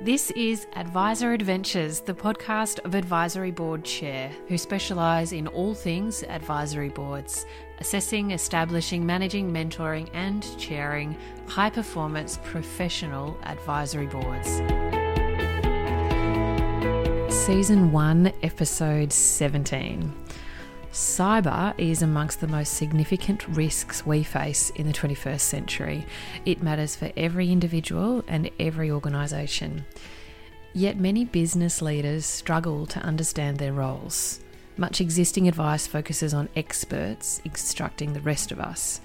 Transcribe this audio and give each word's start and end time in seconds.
This 0.00 0.30
is 0.30 0.68
Advisor 0.76 1.32
Adventures, 1.32 1.98
the 1.98 2.14
podcast 2.14 2.78
of 2.84 2.94
Advisory 2.94 3.50
Board 3.50 3.82
Chair, 3.82 4.30
who 4.46 4.56
specialise 4.56 5.32
in 5.32 5.48
all 5.48 5.74
things 5.74 6.22
advisory 6.22 6.88
boards, 6.88 7.46
assessing, 7.80 8.30
establishing, 8.30 9.04
managing, 9.04 9.52
mentoring, 9.52 10.08
and 10.12 10.46
chairing 10.56 11.16
high 11.48 11.70
performance 11.70 12.38
professional 12.44 13.36
advisory 13.42 14.06
boards. 14.06 14.48
Season 17.34 17.90
1, 17.90 18.32
Episode 18.44 19.12
17. 19.12 20.14
Cyber 20.92 21.74
is 21.76 22.00
amongst 22.00 22.40
the 22.40 22.48
most 22.48 22.74
significant 22.74 23.46
risks 23.48 24.06
we 24.06 24.22
face 24.22 24.70
in 24.70 24.86
the 24.86 24.92
21st 24.92 25.40
century. 25.40 26.06
It 26.46 26.62
matters 26.62 26.96
for 26.96 27.12
every 27.16 27.52
individual 27.52 28.24
and 28.26 28.50
every 28.58 28.90
organisation. 28.90 29.84
Yet 30.72 30.98
many 30.98 31.24
business 31.24 31.82
leaders 31.82 32.24
struggle 32.24 32.86
to 32.86 33.00
understand 33.00 33.58
their 33.58 33.72
roles. 33.72 34.40
Much 34.78 35.00
existing 35.00 35.46
advice 35.46 35.86
focuses 35.86 36.32
on 36.32 36.48
experts 36.56 37.42
instructing 37.44 38.12
the 38.12 38.20
rest 38.20 38.50
of 38.50 38.58
us. 38.58 39.00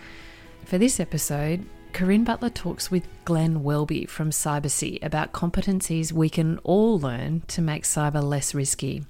For 0.65 0.77
this 0.77 0.99
episode, 0.99 1.65
Corinne 1.91 2.23
Butler 2.23 2.49
talks 2.49 2.89
with 2.89 3.07
Glenn 3.25 3.61
Welby 3.61 4.05
from 4.05 4.29
Cybercy 4.29 5.03
about 5.03 5.33
competencies 5.33 6.11
we 6.11 6.29
can 6.29 6.59
all 6.59 6.97
learn 6.97 7.41
to 7.47 7.61
make 7.61 7.83
cyber 7.83 8.23
less 8.23 8.55
risky. 8.55 9.03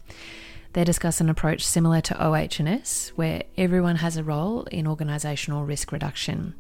They 0.74 0.84
discuss 0.84 1.22
an 1.22 1.30
approach 1.30 1.64
similar 1.64 2.02
to 2.02 2.26
OH&S, 2.26 3.12
where 3.16 3.44
everyone 3.58 3.98
has 3.98 4.18
a 4.18 4.24
role 4.24 4.64
in 4.64 4.88
organisational 4.88 5.68
risk 5.68 5.92
reduction. 5.92 6.56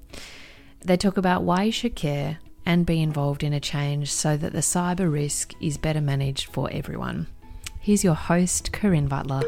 They 0.85 0.98
talk 0.98 1.17
about 1.17 1.41
why 1.41 1.63
you 1.63 1.71
should 1.71 1.95
care 1.95 2.38
and 2.63 2.85
be 2.85 3.02
involved 3.02 3.44
in 3.44 3.54
a 3.54 3.59
change 3.59 4.12
so 4.12 4.38
that 4.38 4.54
the 4.54 4.60
cyber 4.60 5.12
risk 5.12 5.54
is 5.60 5.77
better 5.79 5.99
managed 5.99 6.46
for 6.54 6.70
everyone. 6.71 7.26
Here's 7.79 8.04
your 8.04 8.13
host, 8.13 8.71
Corinne 8.71 9.07
Butler. 9.07 9.41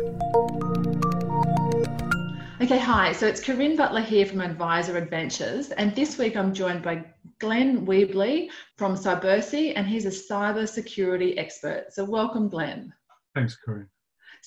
Okay, 2.59 2.79
hi. 2.79 3.11
So 3.11 3.27
it's 3.27 3.43
Corinne 3.43 3.75
Butler 3.75 4.01
here 4.01 4.25
from 4.25 4.41
Advisor 4.41 4.97
Adventures, 4.97 5.69
and 5.69 5.95
this 5.95 6.17
week 6.17 6.35
I'm 6.35 6.55
joined 6.55 6.81
by 6.81 7.05
Glenn 7.39 7.85
Welby 7.85 8.49
from 8.77 8.95
Cybercy, 8.95 9.73
and 9.75 9.85
he's 9.85 10.05
a 10.05 10.09
cyber 10.09 10.67
security 10.67 11.37
expert. 11.37 11.85
So 11.91 12.03
welcome, 12.03 12.49
Glenn. 12.49 12.91
Thanks, 13.35 13.55
Corinne. 13.63 13.89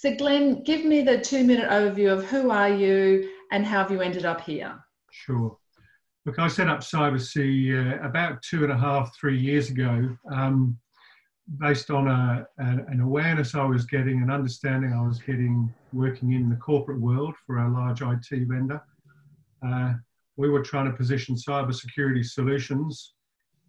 So, 0.00 0.14
Glenn, 0.14 0.62
give 0.62 0.84
me 0.84 1.02
the 1.02 1.18
two 1.18 1.42
minute 1.42 1.68
overview 1.68 2.12
of 2.12 2.24
who 2.24 2.52
are 2.52 2.68
you 2.68 3.30
and 3.50 3.66
how 3.66 3.78
have 3.78 3.90
you 3.90 4.00
ended 4.00 4.24
up 4.24 4.40
here? 4.40 4.78
Sure. 5.10 5.58
Look, 6.24 6.38
I 6.38 6.46
set 6.46 6.68
up 6.68 6.82
Cybercy 6.82 7.74
uh, 7.74 8.06
about 8.06 8.40
two 8.42 8.62
and 8.62 8.70
a 8.70 8.78
half, 8.78 9.12
three 9.18 9.36
years 9.36 9.70
ago, 9.70 10.16
um, 10.30 10.78
based 11.58 11.90
on 11.90 12.06
a, 12.06 12.46
a, 12.60 12.62
an 12.62 13.00
awareness 13.00 13.56
I 13.56 13.64
was 13.64 13.86
getting, 13.86 14.22
an 14.22 14.30
understanding 14.30 14.92
I 14.92 15.04
was 15.04 15.18
getting 15.18 15.74
working 15.92 16.32
in 16.32 16.48
the 16.48 16.54
corporate 16.54 17.00
world 17.00 17.34
for 17.44 17.58
a 17.58 17.68
large 17.68 18.00
IT 18.00 18.46
vendor. 18.46 18.80
Uh, 19.66 19.94
we 20.36 20.48
were 20.48 20.62
trying 20.62 20.88
to 20.88 20.96
position 20.96 21.34
cybersecurity 21.34 22.24
solutions, 22.24 23.14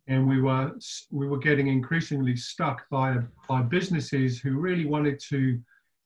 and 0.07 0.29
we 0.29 0.39
were 0.39 0.73
we 1.09 1.27
were 1.27 1.39
getting 1.39 1.69
increasingly 1.69 2.35
stuck 2.35 2.87
by 2.91 3.17
by 3.47 3.63
businesses 3.63 4.39
who 4.39 4.59
really 4.59 4.85
wanted 4.85 5.19
to 5.29 5.59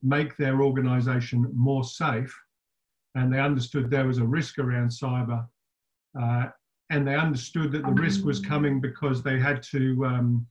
make 0.04 0.36
their 0.38 0.62
organization 0.62 1.50
more 1.56 1.84
safe. 1.84 2.38
And 3.16 3.34
they 3.34 3.40
understood 3.40 3.90
there 3.90 4.08
was 4.08 4.18
a 4.18 4.26
risk 4.26 4.60
around 4.60 4.90
cyber. 4.90 5.48
Uh, 6.20 6.48
and 6.90 7.08
they 7.08 7.16
understood 7.16 7.72
that 7.72 7.84
the 7.84 7.92
risk 7.92 8.23
was 8.23 8.40
coming 8.40 8.82
because 8.82 9.23
they 9.23 9.40
had 9.40 9.64
to 9.64 10.06
um, 10.06 10.48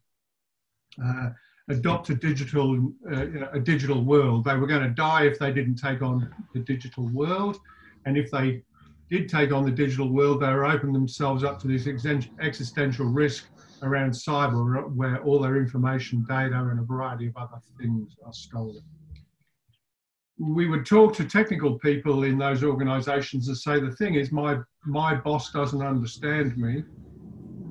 uh, 1.04 1.30
adopt 1.68 2.10
a 2.10 2.14
digital, 2.14 2.92
uh, 3.12 3.26
a 3.52 3.60
digital 3.60 4.02
world. 4.02 4.44
They 4.44 4.56
were 4.56 4.66
going 4.66 4.82
to 4.82 4.90
die 4.90 5.26
if 5.26 5.38
they 5.38 5.52
didn't 5.52 5.76
take 5.76 6.02
on 6.02 6.32
the 6.54 6.60
digital 6.60 7.08
world. 7.08 7.58
And 8.06 8.16
if 8.16 8.30
they 8.30 8.62
did 9.10 9.28
take 9.28 9.52
on 9.52 9.64
the 9.64 9.70
digital 9.70 10.08
world, 10.08 10.40
they 10.40 10.52
were 10.52 10.64
opening 10.64 10.94
themselves 10.94 11.44
up 11.44 11.60
to 11.60 11.68
this 11.68 11.86
existential 11.86 13.06
risk 13.06 13.46
around 13.82 14.12
cyber, 14.12 14.90
where 14.94 15.22
all 15.22 15.38
their 15.38 15.56
information, 15.56 16.24
data, 16.28 16.58
and 16.58 16.80
a 16.80 16.82
variety 16.82 17.26
of 17.26 17.36
other 17.36 17.60
things 17.78 18.16
are 18.24 18.32
stolen 18.32 18.82
we 20.38 20.66
would 20.66 20.86
talk 20.86 21.14
to 21.16 21.24
technical 21.24 21.78
people 21.78 22.24
in 22.24 22.38
those 22.38 22.64
organizations 22.64 23.48
and 23.48 23.56
say 23.56 23.78
the 23.78 23.90
thing 23.92 24.14
is 24.14 24.32
my 24.32 24.58
my 24.84 25.14
boss 25.14 25.52
doesn't 25.52 25.82
understand 25.82 26.56
me. 26.56 26.82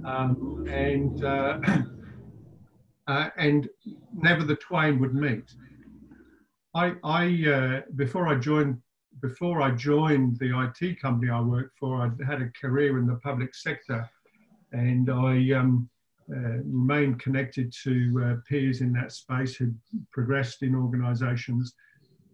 Um, 0.05 0.65
and 0.69 1.23
uh, 1.23 1.59
uh, 3.07 3.29
and 3.37 3.67
never 4.13 4.43
the 4.43 4.55
twain 4.55 4.99
would 4.99 5.15
meet. 5.15 5.53
I 6.75 6.93
i 7.03 7.47
uh, 7.47 7.81
before 7.95 8.27
i 8.27 8.35
joined 8.35 8.77
before 9.21 9.61
i 9.61 9.71
joined 9.71 10.39
the 10.39 10.51
it 10.81 11.01
company 11.01 11.29
i 11.31 11.41
worked 11.41 11.77
for 11.77 12.01
i 12.01 12.25
had 12.25 12.41
a 12.41 12.49
career 12.59 12.99
in 12.99 13.07
the 13.07 13.15
public 13.15 13.55
sector. 13.55 14.09
And 14.73 15.09
i 15.09 15.51
um, 15.51 15.89
uh, 16.31 16.59
remained 16.63 17.19
connected 17.19 17.73
to 17.83 18.23
uh, 18.23 18.35
peers 18.47 18.79
in 18.79 18.93
that 18.93 19.11
space 19.11 19.55
who 19.55 19.73
progressed 20.13 20.63
in 20.63 20.75
organizations 20.75 21.73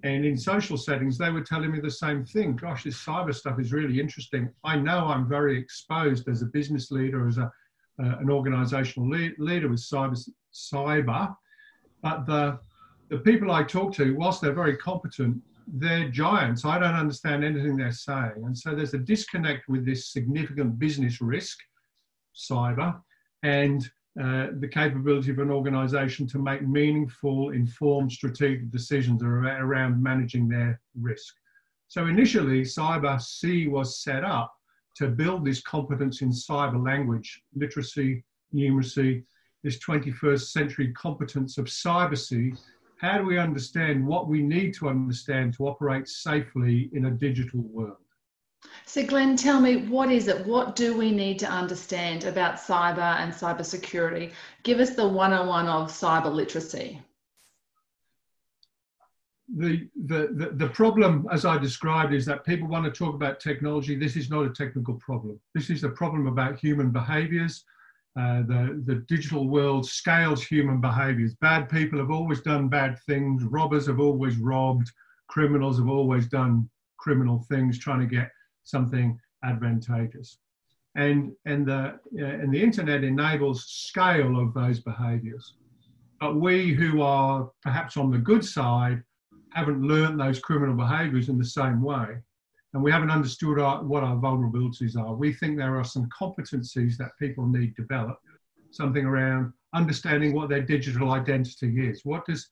and 0.04 0.26
in 0.26 0.38
social 0.38 0.78
settings, 0.78 1.18
they 1.18 1.32
were 1.32 1.42
telling 1.42 1.72
me 1.72 1.80
the 1.80 1.90
same 1.90 2.24
thing. 2.24 2.56
Gosh, 2.56 2.84
this 2.84 3.04
cyber 3.04 3.34
stuff 3.34 3.60
is 3.60 3.74
really 3.74 4.00
interesting. 4.00 4.50
I 4.64 4.78
know 4.78 5.06
I'm 5.06 5.28
very 5.28 5.58
exposed 5.58 6.28
as 6.30 6.42
a 6.42 6.46
business 6.46 6.92
leader, 6.92 7.28
as 7.28 7.38
a, 7.38 7.52
uh, 8.00 8.18
an 8.20 8.30
organizational 8.30 9.10
leader 9.40 9.70
with 9.70 9.80
cyber, 9.80 10.18
cyber, 10.54 11.36
but 12.04 12.26
the, 12.28 12.60
the 13.10 13.18
people 13.18 13.52
I 13.52 13.64
talk 13.64 13.94
to, 13.96 14.16
whilst 14.16 14.42
they're 14.42 14.54
very 14.54 14.78
competent, 14.78 15.42
they're 15.68 16.10
giants. 16.10 16.64
I 16.64 16.80
don't 16.80 16.94
understand 16.94 17.44
anything 17.44 17.76
they're 17.76 17.92
saying. 17.92 18.44
And 18.46 18.58
so 18.58 18.76
there's 18.76 18.94
a 18.94 19.00
disconnect 19.00 19.68
with 19.68 19.86
this 19.86 20.12
significant 20.14 20.78
business 20.78 21.22
risk, 21.22 21.58
cyber, 22.36 23.02
and 23.44 23.90
uh, 24.22 24.48
the 24.60 24.68
capability 24.68 25.30
of 25.30 25.38
an 25.38 25.52
organization 25.52 26.26
to 26.28 26.40
make 26.40 26.68
meaningful, 26.68 27.52
informed, 27.52 28.12
strategic 28.12 28.72
decisions 28.72 29.22
around 29.22 30.02
managing 30.02 30.48
their 30.48 30.82
risk. 31.00 31.36
So 31.88 32.08
initially, 32.08 32.64
Cybercy 32.64 33.70
was 33.70 34.02
set 34.02 34.24
up 34.24 34.54
to 34.96 35.08
build 35.08 35.46
this 35.46 35.62
competence 35.62 36.22
in 36.22 36.32
cyber 36.32 36.84
language, 36.84 37.44
literacy, 37.56 38.24
numeracy, 38.54 39.24
this 39.64 39.78
21st 39.80 40.50
century 40.50 40.92
competence 40.94 41.60
of 41.60 41.66
Cyber 41.66 42.18
C. 42.18 42.54
How 43.00 43.20
do 43.20 43.26
we 43.26 43.38
understand 43.38 44.06
what 44.06 44.28
we 44.28 44.42
need 44.42 44.74
to 44.76 44.90
understand 44.90 45.54
to 45.56 45.68
operate 45.68 46.08
safely 46.08 46.90
in 46.94 47.06
a 47.06 47.12
digital 47.12 47.62
world? 47.62 47.98
So, 48.86 49.06
Glenn, 49.06 49.36
tell 49.36 49.60
me 49.60 49.86
what 49.88 50.12
is 50.12 50.28
it? 50.28 50.46
What 50.48 50.76
do 50.76 50.98
we 50.98 51.12
need 51.12 51.40
to 51.40 51.50
understand 51.50 52.24
about 52.24 52.56
cyber 52.56 53.18
and 53.20 53.34
cyber 53.34 53.66
security? 53.66 54.32
Give 54.64 54.80
us 54.80 54.96
the 54.96 55.08
101 55.08 55.68
of 55.68 55.90
cyber 55.90 56.34
literacy. 56.34 57.02
The, 59.56 59.88
the, 60.06 60.30
the, 60.34 60.50
the 60.54 60.70
problem, 60.70 61.28
as 61.32 61.46
I 61.46 61.58
described, 61.58 62.14
is 62.14 62.26
that 62.26 62.46
people 62.46 62.68
want 62.68 62.86
to 62.86 62.92
talk 62.92 63.14
about 63.14 63.40
technology. 63.40 63.96
This 63.96 64.16
is 64.16 64.30
not 64.30 64.46
a 64.46 64.50
technical 64.50 64.96
problem. 64.96 65.40
This 65.54 65.70
is 65.70 65.84
a 65.84 65.90
problem 65.90 66.28
about 66.28 66.60
human 66.60 66.92
behaviors. 66.92 67.64
Uh, 68.20 68.42
the, 68.42 68.82
the 68.86 68.96
digital 69.08 69.48
world 69.48 69.86
scales 69.86 70.44
human 70.44 70.82
behaviors. 70.82 71.36
Bad 71.36 71.70
people 71.70 72.00
have 72.00 72.10
always 72.10 72.42
done 72.42 72.68
bad 72.68 72.98
things. 73.06 73.44
Robbers 73.44 73.86
have 73.86 74.00
always 74.00 74.38
robbed. 74.38 74.90
Criminals 75.28 75.78
have 75.78 75.90
always 75.90 76.28
done 76.28 76.70
criminal 76.98 77.46
things, 77.48 77.78
trying 77.78 78.00
to 78.00 78.08
get 78.08 78.32
something 78.68 79.20
advantageous. 79.44 80.38
And, 80.96 81.32
and, 81.46 81.68
the, 81.68 82.00
uh, 82.20 82.26
and 82.26 82.54
the 82.54 82.62
internet 82.62 83.04
enables 83.04 83.66
scale 83.66 84.40
of 84.40 84.54
those 84.54 84.80
behaviors. 84.80 85.54
But 86.20 86.38
we 86.38 86.74
who 86.74 87.02
are 87.02 87.52
perhaps 87.62 87.98
on 87.98 88.12
the 88.12 88.18
good 88.18 88.44
side 88.44 89.04
haven't 89.54 89.82
learned 89.82 90.20
those 90.20 90.40
criminal 90.40 90.76
behaviors 90.76 91.30
in 91.30 91.38
the 91.38 91.46
same 91.46 91.82
way. 91.82 92.18
And 92.74 92.84
we 92.84 92.92
haven't 92.92 93.12
understood 93.12 93.60
our, 93.60 93.84
what 93.84 94.04
our 94.04 94.18
vulnerabilities 94.18 94.98
are. 94.98 95.16
We 95.16 95.34
think 95.34 95.58
there 95.58 95.78
are 95.78 95.84
some 95.84 96.10
competencies 96.10 96.98
that 96.98 97.12
people 97.20 97.48
need 97.48 97.76
develop, 97.76 98.18
something 98.72 99.06
around 99.06 99.54
understanding 99.74 100.34
what 100.34 100.50
their 100.50 100.62
digital 100.62 101.12
identity 101.12 101.88
is. 101.88 102.02
What 102.04 102.26
does, 102.26 102.50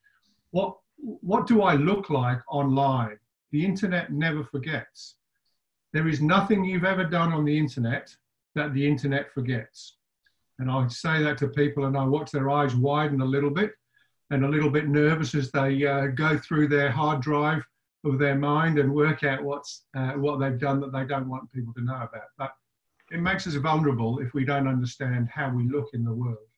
what, 0.52 0.78
what 0.98 1.48
do 1.48 1.64
I 1.64 1.76
look 1.76 2.10
like 2.10 2.40
online? 2.48 3.18
The 3.52 3.66
internet 3.66 4.12
never 4.12 4.44
forgets. 4.44 5.16
There 5.96 6.10
is 6.10 6.20
nothing 6.20 6.66
you've 6.66 6.84
ever 6.84 7.06
done 7.06 7.32
on 7.32 7.46
the 7.46 7.58
internet 7.58 8.14
that 8.54 8.74
the 8.74 8.86
internet 8.86 9.32
forgets. 9.32 9.96
And 10.60 10.70
I 10.70 10.86
say 10.90 11.24
that 11.24 11.38
to 11.38 11.48
people, 11.48 11.86
and 11.86 11.96
I 11.96 12.04
watch 12.04 12.32
their 12.32 12.50
eyes 12.50 12.76
widen 12.76 13.22
a 13.22 13.26
little 13.26 13.50
bit 13.50 13.72
and 14.30 14.44
a 14.44 14.50
little 14.50 14.70
bit 14.70 14.90
nervous 14.90 15.34
as 15.36 15.52
they 15.52 15.86
uh, 15.86 16.08
go 16.08 16.38
through 16.38 16.68
their 16.68 16.92
hard 16.92 17.22
drive 17.22 17.64
of 18.04 18.20
their 18.20 18.36
mind 18.36 18.78
and 18.78 18.94
work 18.94 19.24
out 19.24 19.42
what's, 19.42 19.86
uh, 19.96 20.12
what 20.16 20.38
they've 20.38 20.60
done 20.60 20.82
that 20.82 20.92
they 20.92 21.06
don't 21.06 21.30
want 21.30 21.50
people 21.54 21.74
to 21.76 21.86
know 21.86 21.96
about. 21.96 22.28
But 22.38 22.52
it 23.10 23.22
makes 23.22 23.48
us 23.48 23.54
vulnerable 23.54 24.20
if 24.20 24.34
we 24.34 24.44
don't 24.44 24.68
understand 24.68 25.30
how 25.34 25.50
we 25.50 25.64
look 25.64 25.92
in 25.94 26.04
the 26.04 26.12
world. 26.12 26.50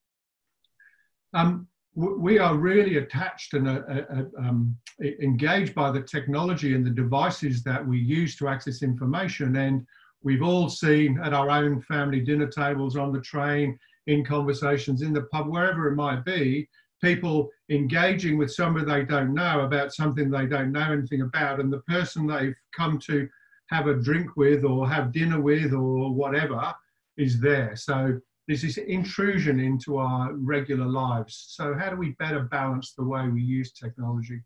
Um, 1.35 1.67
we 1.97 2.37
are 2.37 2.55
really 2.55 2.97
attached 2.97 3.55
and 3.55 3.67
uh, 3.67 3.81
uh, 3.89 4.03
uh, 4.11 4.47
um, 4.47 4.77
engaged 4.99 5.73
by 5.73 5.89
the 5.89 6.01
technology 6.01 6.75
and 6.75 6.85
the 6.85 6.91
devices 6.91 7.63
that 7.63 7.85
we 7.85 7.97
use 7.97 8.35
to 8.35 8.47
access 8.47 8.83
information. 8.83 9.55
And 9.55 9.83
we've 10.21 10.43
all 10.43 10.69
seen 10.69 11.19
at 11.23 11.33
our 11.33 11.49
own 11.49 11.81
family 11.81 12.19
dinner 12.19 12.47
tables, 12.47 12.95
on 12.95 13.11
the 13.11 13.21
train, 13.21 13.79
in 14.05 14.23
conversations, 14.23 15.01
in 15.01 15.11
the 15.11 15.23
pub, 15.23 15.47
wherever 15.47 15.87
it 15.87 15.95
might 15.95 16.23
be, 16.23 16.69
people 17.03 17.49
engaging 17.71 18.37
with 18.37 18.53
somebody 18.53 18.85
they 18.85 19.03
don't 19.03 19.33
know 19.33 19.61
about 19.61 19.91
something 19.91 20.29
they 20.29 20.45
don't 20.45 20.71
know 20.71 20.91
anything 20.91 21.21
about. 21.21 21.59
And 21.59 21.73
the 21.73 21.81
person 21.81 22.27
they've 22.27 22.55
come 22.75 22.99
to 23.07 23.27
have 23.71 23.87
a 23.87 23.95
drink 23.95 24.37
with 24.37 24.63
or 24.63 24.87
have 24.87 25.11
dinner 25.11 25.41
with 25.41 25.73
or 25.73 26.13
whatever 26.13 26.75
is 27.17 27.39
there. 27.39 27.75
So 27.75 28.21
there's 28.47 28.61
this 28.61 28.77
intrusion 28.77 29.59
into 29.59 29.97
our 29.97 30.33
regular 30.33 30.85
lives. 30.85 31.47
So, 31.49 31.75
how 31.77 31.89
do 31.89 31.97
we 31.97 32.11
better 32.11 32.43
balance 32.43 32.93
the 32.93 33.03
way 33.03 33.27
we 33.27 33.41
use 33.41 33.73
technology? 33.73 34.41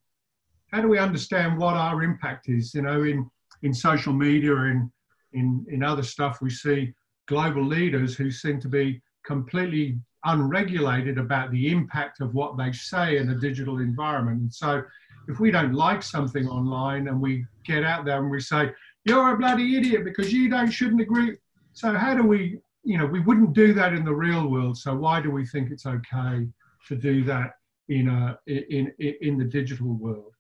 How 0.71 0.81
do 0.81 0.87
we 0.87 0.97
understand 0.97 1.57
what 1.57 1.75
our 1.75 2.01
impact 2.01 2.49
is? 2.49 2.73
You 2.73 2.81
know, 2.81 3.03
in, 3.03 3.29
in 3.61 3.73
social 3.73 4.13
media 4.13 4.55
and 4.55 4.89
in, 5.33 5.65
in 5.69 5.83
other 5.83 6.03
stuff, 6.03 6.39
we 6.41 6.49
see 6.49 6.93
global 7.27 7.63
leaders 7.63 8.15
who 8.15 8.31
seem 8.31 8.59
to 8.61 8.67
be 8.67 9.01
completely 9.23 9.99
unregulated 10.25 11.17
about 11.17 11.51
the 11.51 11.71
impact 11.71 12.21
of 12.21 12.33
what 12.33 12.57
they 12.57 12.71
say 12.71 13.17
in 13.17 13.29
a 13.29 13.35
digital 13.35 13.79
environment. 13.79 14.41
And 14.41 14.53
so, 14.53 14.83
if 15.27 15.39
we 15.39 15.51
don't 15.51 15.73
like 15.73 16.01
something 16.01 16.47
online 16.47 17.07
and 17.07 17.21
we 17.21 17.45
get 17.63 17.83
out 17.83 18.05
there 18.05 18.17
and 18.17 18.31
we 18.31 18.39
say, 18.39 18.71
you're 19.05 19.33
a 19.33 19.37
bloody 19.37 19.77
idiot 19.77 20.03
because 20.03 20.33
you 20.33 20.49
don't 20.49 20.71
shouldn't 20.71 21.01
agree. 21.01 21.37
So 21.73 21.93
how 21.93 22.15
do 22.15 22.23
we 22.23 22.59
you 22.83 22.97
know, 22.97 23.05
we 23.05 23.19
wouldn't 23.19 23.53
do 23.53 23.73
that 23.73 23.93
in 23.93 24.03
the 24.03 24.13
real 24.13 24.47
world. 24.47 24.77
So 24.77 24.95
why 24.95 25.21
do 25.21 25.29
we 25.29 25.45
think 25.45 25.71
it's 25.71 25.85
okay 25.85 26.47
to 26.87 26.95
do 26.95 27.23
that 27.25 27.55
in 27.89 28.07
a 28.07 28.39
in 28.47 28.91
in, 28.99 29.37
the 29.37 29.45
digital 29.45 29.93
world? 29.93 30.33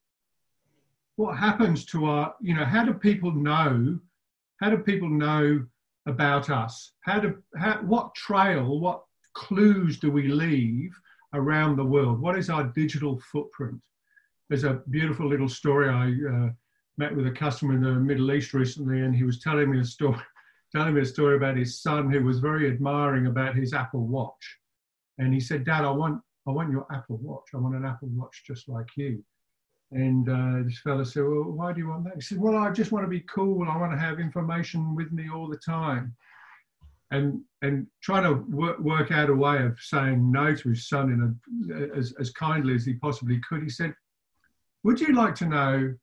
What 1.17 1.37
happens 1.37 1.85
to 1.87 2.05
our, 2.05 2.33
you 2.41 2.55
know, 2.55 2.65
how 2.65 2.83
do 2.83 2.93
people 2.93 3.31
know? 3.31 3.99
How 4.59 4.69
do 4.69 4.77
people 4.77 5.09
know 5.09 5.65
about 6.07 6.49
us? 6.49 6.93
How 7.01 7.19
do 7.19 7.37
how, 7.55 7.77
what 7.81 8.15
trail, 8.15 8.79
what 8.79 9.03
clues 9.33 9.99
do 9.99 10.11
we 10.11 10.27
leave 10.27 10.99
around 11.33 11.75
the 11.75 11.85
world? 11.85 12.19
What 12.19 12.37
is 12.37 12.49
our 12.49 12.63
digital 12.63 13.19
footprint? 13.31 13.79
There's 14.49 14.63
a 14.63 14.81
beautiful 14.89 15.27
little 15.27 15.49
story. 15.49 15.89
I 15.89 16.07
uh, 16.29 16.49
met 16.97 17.15
with 17.15 17.27
a 17.27 17.31
customer 17.31 17.75
in 17.75 17.81
the 17.81 17.93
Middle 17.93 18.31
East 18.31 18.53
recently, 18.53 19.01
and 19.01 19.15
he 19.15 19.23
was 19.23 19.39
telling 19.39 19.69
me 19.69 19.79
a 19.79 19.85
story 19.85 20.19
telling 20.71 20.93
me 20.93 21.01
a 21.01 21.05
story 21.05 21.35
about 21.35 21.57
his 21.57 21.81
son 21.81 22.09
who 22.09 22.23
was 22.23 22.39
very 22.39 22.67
admiring 22.67 23.27
about 23.27 23.55
his 23.55 23.73
Apple 23.73 24.05
Watch. 24.05 24.57
And 25.17 25.33
he 25.33 25.39
said, 25.39 25.65
Dad, 25.65 25.83
I 25.83 25.91
want, 25.91 26.21
I 26.47 26.51
want 26.51 26.71
your 26.71 26.87
Apple 26.91 27.17
Watch. 27.17 27.49
I 27.53 27.57
want 27.57 27.75
an 27.75 27.85
Apple 27.85 28.09
Watch 28.09 28.43
just 28.45 28.69
like 28.69 28.87
you. 28.95 29.23
And 29.91 30.29
uh, 30.29 30.63
this 30.63 30.79
fellow 30.79 31.03
said, 31.03 31.23
Well, 31.23 31.43
why 31.43 31.73
do 31.73 31.81
you 31.81 31.89
want 31.89 32.05
that? 32.05 32.15
He 32.15 32.21
said, 32.21 32.39
Well, 32.39 32.55
I 32.55 32.71
just 32.71 32.93
want 32.93 33.03
to 33.03 33.09
be 33.09 33.21
cool. 33.21 33.67
I 33.69 33.77
want 33.77 33.91
to 33.91 33.99
have 33.99 34.19
information 34.19 34.95
with 34.95 35.11
me 35.11 35.29
all 35.29 35.49
the 35.49 35.57
time. 35.57 36.15
And, 37.11 37.41
and 37.61 37.87
trying 38.01 38.23
to 38.23 38.35
work, 38.55 38.79
work 38.79 39.11
out 39.11 39.29
a 39.29 39.35
way 39.35 39.61
of 39.63 39.77
saying 39.81 40.31
no 40.31 40.55
to 40.55 40.69
his 40.69 40.87
son 40.87 41.11
in 41.11 41.75
a, 41.75 41.97
as, 41.97 42.13
as 42.21 42.31
kindly 42.31 42.73
as 42.73 42.85
he 42.85 42.93
possibly 42.93 43.41
could, 43.47 43.61
he 43.61 43.69
said, 43.69 43.93
Would 44.83 45.01
you 45.01 45.13
like 45.13 45.35
to 45.35 45.45
know 45.45 45.93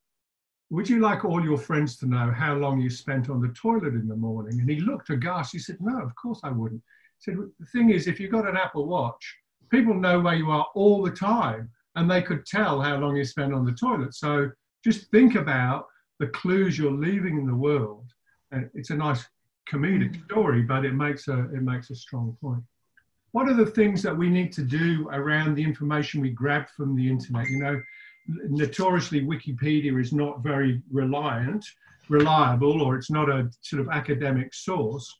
would 0.70 0.88
you 0.88 1.00
like 1.00 1.24
all 1.24 1.42
your 1.42 1.58
friends 1.58 1.96
to 1.96 2.06
know 2.06 2.30
how 2.30 2.54
long 2.54 2.80
you 2.80 2.90
spent 2.90 3.30
on 3.30 3.40
the 3.40 3.48
toilet 3.48 3.94
in 3.94 4.06
the 4.06 4.16
morning? 4.16 4.60
And 4.60 4.68
he 4.68 4.80
looked 4.80 5.10
aghast. 5.10 5.52
He 5.52 5.58
said, 5.58 5.78
No, 5.80 6.00
of 6.00 6.14
course 6.14 6.40
I 6.44 6.50
wouldn't. 6.50 6.82
He 7.18 7.30
said, 7.30 7.38
The 7.58 7.66
thing 7.66 7.90
is, 7.90 8.06
if 8.06 8.20
you've 8.20 8.32
got 8.32 8.48
an 8.48 8.56
Apple 8.56 8.86
Watch, 8.86 9.36
people 9.70 9.94
know 9.94 10.20
where 10.20 10.34
you 10.34 10.50
are 10.50 10.66
all 10.74 11.02
the 11.02 11.10
time 11.10 11.70
and 11.96 12.10
they 12.10 12.22
could 12.22 12.46
tell 12.46 12.80
how 12.80 12.96
long 12.96 13.16
you 13.16 13.24
spend 13.24 13.54
on 13.54 13.64
the 13.64 13.72
toilet. 13.72 14.14
So 14.14 14.50
just 14.84 15.10
think 15.10 15.34
about 15.34 15.86
the 16.18 16.28
clues 16.28 16.78
you're 16.78 16.92
leaving 16.92 17.38
in 17.38 17.46
the 17.46 17.54
world. 17.54 18.04
And 18.52 18.68
it's 18.74 18.90
a 18.90 18.96
nice 18.96 19.24
comedic 19.70 20.14
mm. 20.14 20.24
story, 20.26 20.62
but 20.62 20.84
it 20.84 20.94
makes 20.94 21.28
a, 21.28 21.40
it 21.54 21.62
makes 21.62 21.90
a 21.90 21.96
strong 21.96 22.36
point. 22.40 22.62
What 23.32 23.48
are 23.48 23.54
the 23.54 23.66
things 23.66 24.02
that 24.02 24.16
we 24.16 24.30
need 24.30 24.52
to 24.54 24.62
do 24.62 25.08
around 25.12 25.54
the 25.54 25.62
information 25.62 26.20
we 26.20 26.30
grab 26.30 26.68
from 26.76 26.96
the 26.96 27.08
internet? 27.08 27.48
You 27.48 27.58
know, 27.58 27.82
notoriously 28.28 29.22
Wikipedia 29.22 29.98
is 30.00 30.12
not 30.12 30.42
very 30.42 30.82
reliant, 30.90 31.64
reliable, 32.08 32.82
or 32.82 32.96
it's 32.96 33.10
not 33.10 33.28
a 33.28 33.50
sort 33.62 33.80
of 33.80 33.88
academic 33.88 34.54
source. 34.54 35.18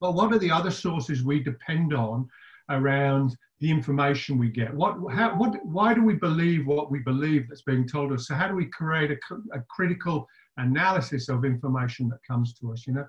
But 0.00 0.14
what 0.14 0.32
are 0.32 0.38
the 0.38 0.50
other 0.50 0.70
sources 0.70 1.22
we 1.22 1.42
depend 1.42 1.92
on 1.92 2.28
around 2.70 3.36
the 3.60 3.70
information 3.70 4.38
we 4.38 4.48
get? 4.48 4.72
What, 4.72 4.96
how, 5.12 5.36
what, 5.36 5.64
why 5.64 5.92
do 5.92 6.02
we 6.02 6.14
believe 6.14 6.66
what 6.66 6.90
we 6.90 7.00
believe 7.00 7.48
that's 7.48 7.62
being 7.62 7.86
told 7.86 8.12
us? 8.12 8.28
So 8.28 8.34
how 8.34 8.48
do 8.48 8.54
we 8.54 8.66
create 8.66 9.10
a, 9.10 9.18
a 9.52 9.60
critical 9.68 10.26
analysis 10.56 11.28
of 11.28 11.44
information 11.44 12.08
that 12.08 12.20
comes 12.26 12.54
to 12.54 12.72
us? 12.72 12.86
You 12.86 12.94
know, 12.94 13.06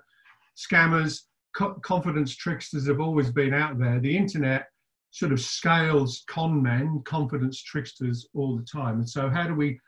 scammers, 0.56 1.22
co 1.56 1.74
confidence 1.74 2.36
tricksters 2.36 2.86
have 2.86 3.00
always 3.00 3.30
been 3.30 3.54
out 3.54 3.78
there. 3.78 3.98
The 3.98 4.14
internet 4.14 4.68
sort 5.12 5.30
of 5.30 5.40
scales 5.40 6.24
con 6.26 6.60
men, 6.60 7.02
confidence 7.04 7.62
tricksters 7.62 8.26
all 8.34 8.56
the 8.56 8.64
time. 8.64 8.96
And 8.96 9.08
so 9.08 9.30
how 9.30 9.46
do 9.46 9.54
we 9.54 9.78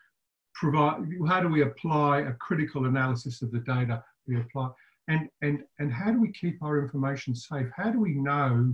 provide, 0.54 1.00
how 1.26 1.40
do 1.40 1.48
we 1.48 1.62
apply 1.62 2.20
a 2.20 2.32
critical 2.34 2.84
analysis 2.86 3.42
of 3.42 3.50
the 3.50 3.60
data 3.60 4.04
we 4.28 4.38
apply? 4.38 4.68
And, 5.08 5.28
and, 5.42 5.64
and 5.78 5.92
how 5.92 6.12
do 6.12 6.20
we 6.20 6.30
keep 6.32 6.62
our 6.62 6.80
information 6.80 7.34
safe? 7.34 7.66
How 7.74 7.90
do 7.90 8.00
we 8.00 8.14
know 8.14 8.72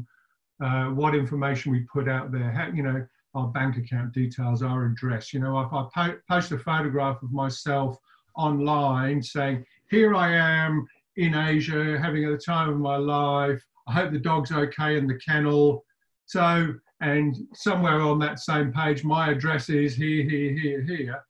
uh, 0.62 0.87
what 0.87 1.14
information 1.14 1.73
we 1.73 1.87
put 1.93 2.08
out 2.08 2.32
there? 2.32 2.50
How, 2.50 2.69
you 2.75 2.82
know, 2.82 3.06
our 3.35 3.46
bank 3.49 3.76
account 3.76 4.12
details, 4.12 4.61
our 4.62 4.87
address. 4.87 5.32
You 5.32 5.41
know, 5.41 5.61
if 5.61 5.73
I 5.73 5.87
po 5.94 6.17
post 6.29 6.50
a 6.50 6.58
photograph 6.58 7.23
of 7.23 7.32
myself 7.32 7.96
online 8.37 9.23
saying, 9.23 9.64
here 9.88 10.17
I 10.17 10.35
am 10.35 10.87
in 11.17 11.35
Asia 11.35 11.96
having 12.00 12.29
the 12.29 12.37
time 12.37 12.70
of 12.70 12.79
my 12.79 12.96
life, 12.96 13.62
I 13.87 13.93
hope 13.93 14.11
the 14.12 14.19
dog's 14.19 14.53
okay 14.53 14.96
in 14.96 15.06
the 15.06 15.19
kennel, 15.19 15.85
so, 16.31 16.73
and 17.00 17.37
somewhere 17.55 18.00
on 18.00 18.21
that 18.21 18.38
same 18.38 18.73
page, 18.73 19.03
my 19.03 19.31
address 19.31 19.69
is 19.69 19.97
here, 19.97 20.23
here, 20.23 20.53
here, 20.53 20.81
here. 20.81 21.25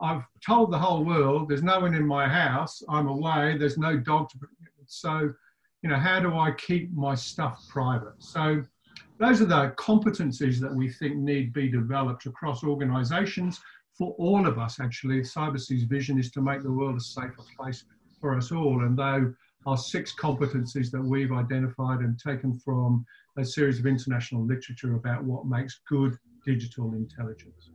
I've 0.00 0.22
told 0.42 0.72
the 0.72 0.78
whole 0.78 1.04
world 1.04 1.50
there's 1.50 1.62
no 1.62 1.78
one 1.78 1.94
in 1.94 2.06
my 2.06 2.26
house, 2.26 2.82
I'm 2.88 3.06
away, 3.06 3.58
there's 3.58 3.76
no 3.76 3.98
dog 3.98 4.30
to. 4.30 4.38
So, 4.86 5.30
you 5.82 5.90
know, 5.90 5.96
how 5.96 6.20
do 6.20 6.38
I 6.38 6.52
keep 6.52 6.90
my 6.94 7.14
stuff 7.14 7.62
private? 7.68 8.14
So, 8.16 8.62
those 9.18 9.42
are 9.42 9.46
the 9.46 9.74
competencies 9.76 10.58
that 10.60 10.74
we 10.74 10.88
think 10.88 11.16
need 11.16 11.52
be 11.52 11.68
developed 11.68 12.24
across 12.24 12.64
organizations 12.64 13.60
for 13.92 14.14
all 14.18 14.46
of 14.46 14.58
us, 14.58 14.80
actually. 14.80 15.20
Cybercy's 15.20 15.84
vision 15.84 16.18
is 16.18 16.30
to 16.30 16.40
make 16.40 16.62
the 16.62 16.72
world 16.72 16.96
a 16.96 17.00
safer 17.00 17.44
place 17.58 17.84
for 18.22 18.34
us 18.34 18.52
all. 18.52 18.84
And 18.84 18.98
though 18.98 19.34
are 19.66 19.76
six 19.76 20.14
competencies 20.14 20.90
that 20.92 21.02
we've 21.02 21.32
identified 21.32 22.00
and 22.00 22.18
taken 22.18 22.54
from 22.54 23.04
a 23.36 23.44
series 23.44 23.78
of 23.80 23.86
international 23.86 24.46
literature 24.46 24.94
about 24.94 25.24
what 25.24 25.44
makes 25.46 25.80
good 25.88 26.16
digital 26.44 26.94
intelligence. 26.94 27.70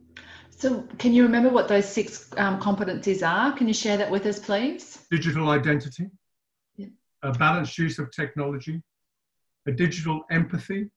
So, 0.50 0.82
can 0.98 1.12
you 1.12 1.22
remember 1.22 1.50
what 1.50 1.68
those 1.68 1.86
six 1.86 2.30
um, 2.38 2.60
competencies 2.60 3.26
are? 3.26 3.52
Can 3.52 3.68
you 3.68 3.74
share 3.74 3.96
that 3.98 4.10
with 4.10 4.24
us, 4.26 4.38
please? 4.38 5.04
Digital 5.10 5.50
identity, 5.50 6.08
yeah. 6.76 6.86
a 7.22 7.32
balanced 7.32 7.76
use 7.78 7.98
of 7.98 8.10
technology, 8.10 8.82
a 9.66 9.72
digital 9.72 10.22
empathy, 10.30 10.90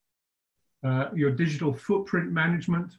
uh, 0.86 1.10
your 1.14 1.32
digital 1.32 1.74
footprint 1.74 2.32
management, 2.32 2.94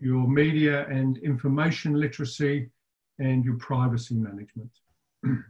your 0.00 0.26
media 0.26 0.86
and 0.88 1.18
information 1.18 1.94
literacy, 1.94 2.70
and 3.18 3.44
your 3.44 3.56
privacy 3.56 4.14
management. 4.14 4.70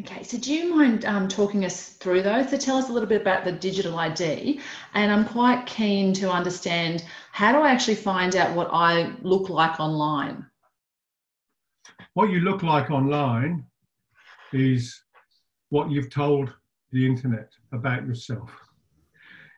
Okay, 0.00 0.24
so 0.24 0.36
do 0.38 0.52
you 0.52 0.74
mind 0.74 1.04
um, 1.04 1.28
talking 1.28 1.64
us 1.64 1.90
through 1.90 2.22
those? 2.22 2.50
So 2.50 2.56
tell 2.56 2.76
us 2.76 2.88
a 2.88 2.92
little 2.92 3.08
bit 3.08 3.20
about 3.20 3.44
the 3.44 3.52
digital 3.52 3.96
ID, 3.96 4.60
and 4.94 5.12
I'm 5.12 5.24
quite 5.24 5.66
keen 5.66 6.12
to 6.14 6.28
understand 6.28 7.04
how 7.30 7.52
do 7.52 7.58
I 7.58 7.70
actually 7.70 7.94
find 7.94 8.34
out 8.34 8.56
what 8.56 8.70
I 8.72 9.12
look 9.22 9.48
like 9.50 9.78
online? 9.78 10.46
What 12.14 12.30
you 12.30 12.40
look 12.40 12.64
like 12.64 12.90
online 12.90 13.64
is 14.52 15.00
what 15.68 15.92
you've 15.92 16.10
told 16.10 16.52
the 16.90 17.06
internet 17.06 17.50
about 17.70 18.04
yourself. 18.04 18.50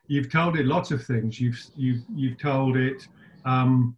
You've 0.05 0.31
told 0.31 0.55
it 0.55 0.67
lots 0.67 0.91
of 0.91 1.03
things. 1.03 1.41
You've 1.41 1.59
you've 1.75 2.03
you've 2.15 2.37
told 2.37 2.77
it, 2.77 3.07
um, 3.43 3.97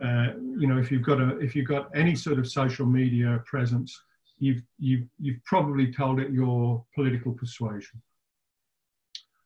uh, 0.00 0.28
you 0.36 0.68
know, 0.68 0.78
if 0.78 0.92
you've 0.92 1.02
got 1.02 1.20
a 1.20 1.38
if 1.40 1.56
you've 1.56 1.66
got 1.66 1.90
any 1.92 2.14
sort 2.14 2.38
of 2.38 2.46
social 2.46 2.86
media 2.86 3.42
presence 3.44 4.00
you've, 4.42 4.62
you've, 4.80 5.06
you've 5.20 5.44
probably 5.44 5.92
told 5.92 6.18
it 6.18 6.32
your 6.32 6.84
political 6.96 7.32
persuasion. 7.32 8.02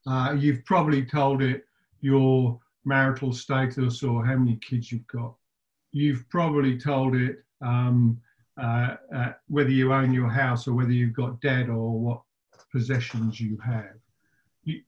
Uh, 0.07 0.35
you've 0.39 0.65
probably 0.65 1.05
told 1.05 1.43
it 1.43 1.65
your 2.01 2.59
marital 2.87 3.31
status 3.31 4.03
or 4.03 4.25
how 4.25 4.37
many 4.37 4.57
kids 4.57 4.91
you've 4.91 5.07
got. 5.09 5.35
You've 5.93 6.27
probably 6.31 6.79
told 6.79 7.15
it 7.15 7.45
um, 7.61 8.19
uh, 8.59 8.97
uh, 9.15 9.33
whether 9.49 9.69
you 9.69 9.93
own 9.93 10.15
your 10.15 10.31
house 10.31 10.67
or 10.67 10.73
whether 10.73 10.93
you've 10.93 11.13
got 11.13 11.43
debt 11.43 11.69
or 11.69 12.01
what 12.01 12.23
possessions 12.73 13.39
you 13.39 13.59
have. 13.59 13.97
You, 14.65 14.81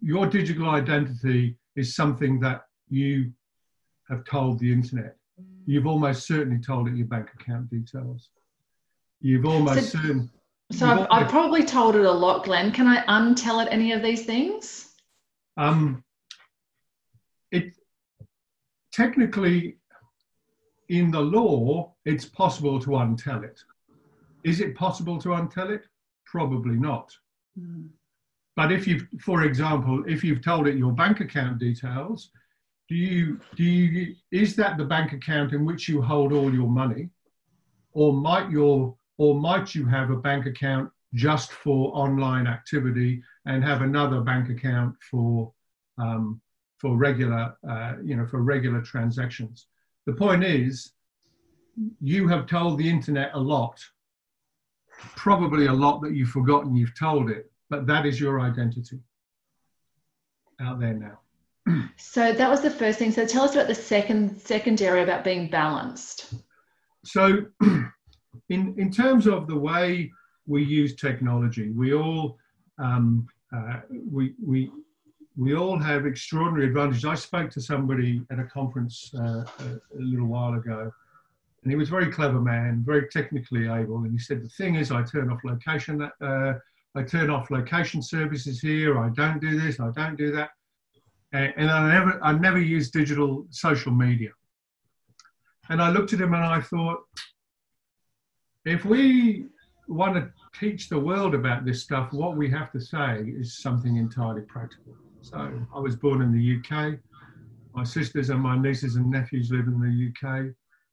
your 0.00 0.26
digital 0.26 0.70
identity 0.70 1.56
is 1.74 1.96
something 1.96 2.38
that 2.40 2.66
you 2.88 3.32
have 4.08 4.24
told 4.24 4.60
the 4.60 4.72
internet, 4.72 5.16
you've 5.66 5.88
almost 5.88 6.28
certainly 6.28 6.60
told 6.60 6.86
it 6.86 6.94
your 6.94 7.08
bank 7.08 7.30
account 7.40 7.68
details. 7.70 8.28
You've 9.20 9.46
almost 9.46 9.92
so. 9.92 10.28
So 10.70 10.86
I've, 10.86 11.06
I've, 11.10 11.28
probably 11.28 11.64
told 11.64 11.96
it 11.96 12.04
a 12.04 12.12
lot, 12.12 12.44
Glenn. 12.44 12.72
Can 12.72 12.86
I 12.86 13.02
untell 13.06 13.64
it 13.64 13.68
any 13.70 13.92
of 13.92 14.02
these 14.02 14.26
things? 14.26 14.92
Um, 15.56 16.04
it 17.50 17.72
technically, 18.92 19.78
in 20.90 21.10
the 21.10 21.20
law, 21.20 21.94
it's 22.04 22.26
possible 22.26 22.78
to 22.80 22.90
untell 22.90 23.44
it. 23.44 23.58
Is 24.44 24.60
it 24.60 24.76
possible 24.76 25.18
to 25.22 25.30
untell 25.30 25.70
it? 25.70 25.86
Probably 26.26 26.76
not. 26.76 27.16
Mm. 27.58 27.88
But 28.54 28.72
if 28.72 28.86
you've, 28.86 29.06
for 29.20 29.44
example, 29.44 30.04
if 30.06 30.22
you've 30.22 30.42
told 30.44 30.66
it 30.66 30.76
your 30.76 30.92
bank 30.92 31.20
account 31.20 31.58
details, 31.58 32.30
do 32.88 32.94
you 32.94 33.40
do 33.54 33.62
you 33.62 34.14
is 34.30 34.56
that 34.56 34.76
the 34.78 34.84
bank 34.84 35.12
account 35.12 35.52
in 35.52 35.64
which 35.64 35.88
you 35.88 36.02
hold 36.02 36.32
all 36.32 36.52
your 36.52 36.68
money, 36.68 37.08
or 37.92 38.12
might 38.12 38.50
your 38.50 38.96
or 39.18 39.34
might 39.34 39.74
you 39.74 39.86
have 39.86 40.10
a 40.10 40.16
bank 40.16 40.46
account 40.46 40.90
just 41.14 41.52
for 41.52 41.94
online 41.94 42.46
activity 42.46 43.22
and 43.46 43.64
have 43.64 43.82
another 43.82 44.20
bank 44.20 44.48
account 44.48 44.94
for 45.10 45.52
um, 45.98 46.40
for 46.78 46.96
regular 46.96 47.56
uh, 47.68 47.94
you 48.02 48.16
know 48.16 48.26
for 48.26 48.40
regular 48.40 48.80
transactions? 48.80 49.66
The 50.06 50.14
point 50.14 50.44
is, 50.44 50.92
you 52.00 52.28
have 52.28 52.46
told 52.46 52.78
the 52.78 52.88
internet 52.88 53.30
a 53.34 53.38
lot, 53.38 53.78
probably 55.16 55.66
a 55.66 55.72
lot 55.72 56.00
that 56.02 56.14
you've 56.14 56.30
forgotten 56.30 56.74
you've 56.74 56.98
told 56.98 57.30
it, 57.30 57.50
but 57.68 57.86
that 57.86 58.06
is 58.06 58.20
your 58.20 58.40
identity 58.40 59.00
out 60.60 60.80
there 60.80 60.94
now 60.94 61.18
so 61.96 62.32
that 62.32 62.50
was 62.50 62.60
the 62.60 62.70
first 62.70 62.98
thing. 62.98 63.12
So 63.12 63.26
tell 63.26 63.44
us 63.44 63.54
about 63.54 63.68
the 63.68 63.74
second 63.74 64.40
second 64.40 64.82
area 64.82 65.02
about 65.02 65.24
being 65.24 65.48
balanced. 65.48 66.34
So, 67.04 67.46
in 68.48 68.74
in 68.78 68.90
terms 68.90 69.26
of 69.26 69.46
the 69.46 69.56
way 69.56 70.10
we 70.46 70.64
use 70.64 70.94
technology, 70.94 71.70
we 71.70 71.94
all 71.94 72.38
um, 72.78 73.26
uh, 73.54 73.80
we 74.10 74.34
we 74.44 74.70
we 75.36 75.54
all 75.54 75.78
have 75.78 76.06
extraordinary 76.06 76.66
advantages. 76.66 77.04
I 77.04 77.14
spoke 77.14 77.50
to 77.50 77.60
somebody 77.60 78.22
at 78.30 78.38
a 78.38 78.44
conference 78.44 79.10
uh, 79.14 79.44
a, 79.60 79.96
a, 79.96 80.00
little 80.00 80.26
while 80.26 80.54
ago, 80.54 80.90
and 81.62 81.70
he 81.70 81.76
was 81.76 81.88
a 81.88 81.92
very 81.92 82.10
clever 82.10 82.40
man, 82.40 82.82
very 82.84 83.08
technically 83.08 83.68
able. 83.68 83.98
And 83.98 84.12
he 84.12 84.18
said, 84.18 84.42
"The 84.42 84.48
thing 84.48 84.74
is, 84.76 84.90
I 84.90 85.02
turn 85.02 85.30
off 85.30 85.40
location. 85.44 86.10
Uh, 86.20 86.54
I 86.94 87.02
turn 87.02 87.30
off 87.30 87.50
location 87.50 88.02
services 88.02 88.60
here. 88.60 88.98
I 88.98 89.10
don't 89.10 89.40
do 89.40 89.60
this. 89.60 89.78
I 89.80 89.90
don't 89.90 90.16
do 90.16 90.32
that." 90.32 90.50
and 91.32 91.70
I 91.70 91.92
never, 91.92 92.24
I 92.24 92.32
never 92.32 92.58
used 92.58 92.92
digital 92.92 93.46
social 93.50 93.92
media. 93.92 94.30
And 95.68 95.82
I 95.82 95.90
looked 95.90 96.12
at 96.12 96.20
him 96.20 96.34
and 96.34 96.44
I 96.44 96.60
thought, 96.60 97.00
if 98.64 98.84
we 98.84 99.46
want 99.88 100.14
to 100.14 100.30
teach 100.58 100.88
the 100.88 100.98
world 100.98 101.34
about 101.34 101.64
this 101.64 101.82
stuff, 101.82 102.12
what 102.12 102.36
we 102.36 102.50
have 102.50 102.70
to 102.72 102.80
say 102.80 103.24
is 103.26 103.58
something 103.58 103.96
entirely 103.96 104.42
practical. 104.42 104.94
So 105.20 105.50
I 105.74 105.78
was 105.78 105.96
born 105.96 106.22
in 106.22 106.32
the 106.32 106.58
UK. 106.58 106.98
My 107.74 107.84
sisters 107.84 108.30
and 108.30 108.40
my 108.40 108.58
nieces 108.58 108.96
and 108.96 109.10
nephews 109.10 109.50
live 109.50 109.66
in 109.66 109.80
the 109.80 110.28
UK. 110.28 110.46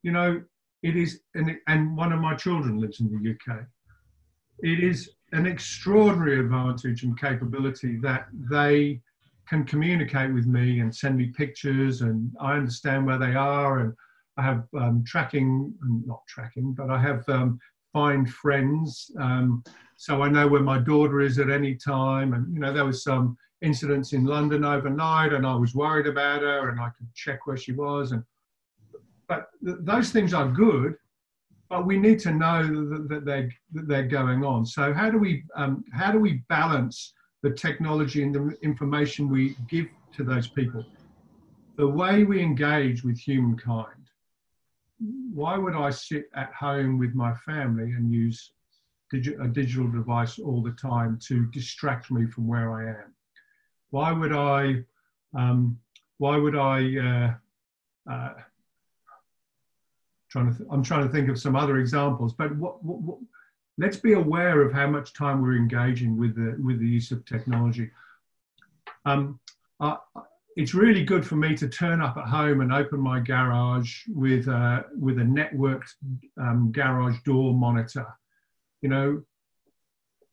You 0.04 0.12
know, 0.12 0.42
it 0.84 0.96
is, 0.96 1.22
and, 1.34 1.58
and 1.68 1.98
one 1.98 2.12
of 2.12 2.20
my 2.20 2.36
children 2.36 2.80
lives 2.80 3.00
in 3.00 3.10
the 3.10 3.32
UK. 3.32 3.62
It 4.60 4.84
is 4.84 5.10
an 5.32 5.46
extraordinary 5.46 6.40
advantage 6.40 7.04
and 7.04 7.20
capability 7.20 7.98
that 7.98 8.28
they 8.34 9.02
can 9.48 9.64
communicate 9.64 10.34
with 10.34 10.46
me 10.46 10.80
and 10.80 10.96
send 10.96 11.18
me 11.18 11.28
pictures, 11.28 12.02
and 12.02 12.32
I 12.40 12.54
understand 12.54 13.06
where 13.06 13.18
they 13.18 13.36
are, 13.36 13.80
and 13.80 13.94
I 14.38 14.44
have 14.44 14.68
um, 14.78 15.04
tracking, 15.06 15.74
not 16.06 16.22
tracking, 16.28 16.74
but 16.74 16.90
I 16.90 17.00
have 17.00 17.28
um, 17.30 17.60
find 17.94 18.30
friends, 18.30 19.12
um, 19.20 19.64
so 19.98 20.22
I 20.22 20.30
know 20.30 20.48
where 20.48 20.62
my 20.62 20.78
daughter 20.78 21.22
is 21.22 21.40
at 21.40 21.50
any 21.50 21.76
time. 21.76 22.34
And 22.34 22.54
you 22.54 22.60
know, 22.60 22.74
there 22.74 22.86
was 22.86 23.04
some 23.04 23.38
incidents 23.62 24.12
in 24.14 24.26
London 24.26 24.66
overnight, 24.66 25.34
and 25.34 25.48
I 25.48 25.56
was 25.56 25.74
worried 25.74 26.08
about 26.08 26.42
her, 26.42 26.70
and 26.70 26.80
I 26.80 26.90
could 26.98 27.14
check 27.14 27.48
where 27.48 27.58
she 27.58 27.72
was. 27.72 28.12
And 28.12 28.24
but 29.28 29.48
th- 29.64 29.78
those 29.82 30.12
things 30.12 30.34
are 30.34 30.50
good, 30.50 30.96
but 31.70 31.86
we 31.86 31.98
need 31.98 32.20
to 32.20 32.32
know 32.32 32.64
that, 32.64 33.08
that 33.10 33.26
they're 33.26 33.50
that 33.74 33.88
they're 33.88 34.08
going 34.08 34.44
on. 34.44 34.66
So 34.66 34.94
how 34.94 35.10
do 35.10 35.18
we 35.18 35.44
um, 35.56 35.86
how 35.94 36.12
do 36.12 36.20
we 36.20 36.44
balance 36.50 37.14
the 37.46 37.52
technology 37.52 38.24
and 38.24 38.34
the 38.34 38.58
information 38.64 39.30
we 39.30 39.56
give 39.70 39.86
to 40.16 40.24
those 40.24 40.48
people, 40.48 40.84
the 41.78 41.88
way 41.88 42.24
we 42.24 42.42
engage 42.42 43.04
with 43.04 43.20
humankind. 43.20 44.05
Why 45.34 45.58
would 45.58 45.76
I 45.76 45.90
sit 45.90 46.30
at 46.36 46.54
home 46.54 46.98
with 46.98 47.14
my 47.14 47.34
family 47.34 47.92
and 47.92 48.12
use 48.12 48.52
digi- 49.14 49.44
a 49.44 49.48
digital 49.48 49.88
device 49.88 50.40
all 50.40 50.62
the 50.62 50.72
time 50.72 51.20
to 51.28 51.46
distract 51.48 52.12
me 52.12 52.26
from 52.26 52.48
where 52.48 52.74
I 52.74 52.90
am? 52.90 53.14
Why 53.90 54.12
would 54.12 54.34
I? 54.34 54.84
Um, 55.38 55.80
why 56.18 56.38
would 56.38 56.56
I? 56.56 57.38
Uh, 58.08 58.12
uh, 58.12 58.34
trying 60.30 60.52
to 60.52 60.58
th- 60.58 60.70
I'm 60.72 60.84
trying 60.84 61.08
to 61.08 61.14
think 61.14 61.30
of 61.30 61.40
some 61.40 61.56
other 61.56 61.78
examples, 61.78 62.34
but 62.34 62.56
what, 62.56 62.84
what, 62.84 63.02
what 63.02 63.18
let's 63.78 63.98
be 63.98 64.14
aware 64.14 64.62
of 64.62 64.74
how 64.74 64.88
much 64.88 65.14
time 65.14 65.42
we're 65.42 65.58
engaging 65.58 66.18
with 66.18 66.36
the 66.36 66.58
with 66.64 66.80
the 66.80 66.88
use 66.88 67.12
of 67.12 67.26
technology. 67.26 67.90
Um, 69.06 69.40
uh, 69.80 69.98
it's 70.56 70.74
really 70.74 71.04
good 71.04 71.26
for 71.26 71.36
me 71.36 71.56
to 71.58 71.68
turn 71.68 72.02
up 72.02 72.16
at 72.18 72.28
home 72.28 72.62
and 72.62 72.72
open 72.72 73.00
my 73.00 73.20
garage 73.20 74.04
with 74.08 74.48
uh, 74.48 74.84
with 74.98 75.20
a 75.20 75.24
networked 75.24 75.90
um, 76.40 76.72
garage 76.72 77.18
door 77.26 77.54
monitor. 77.54 78.08
You 78.82 78.90
know, 78.90 79.24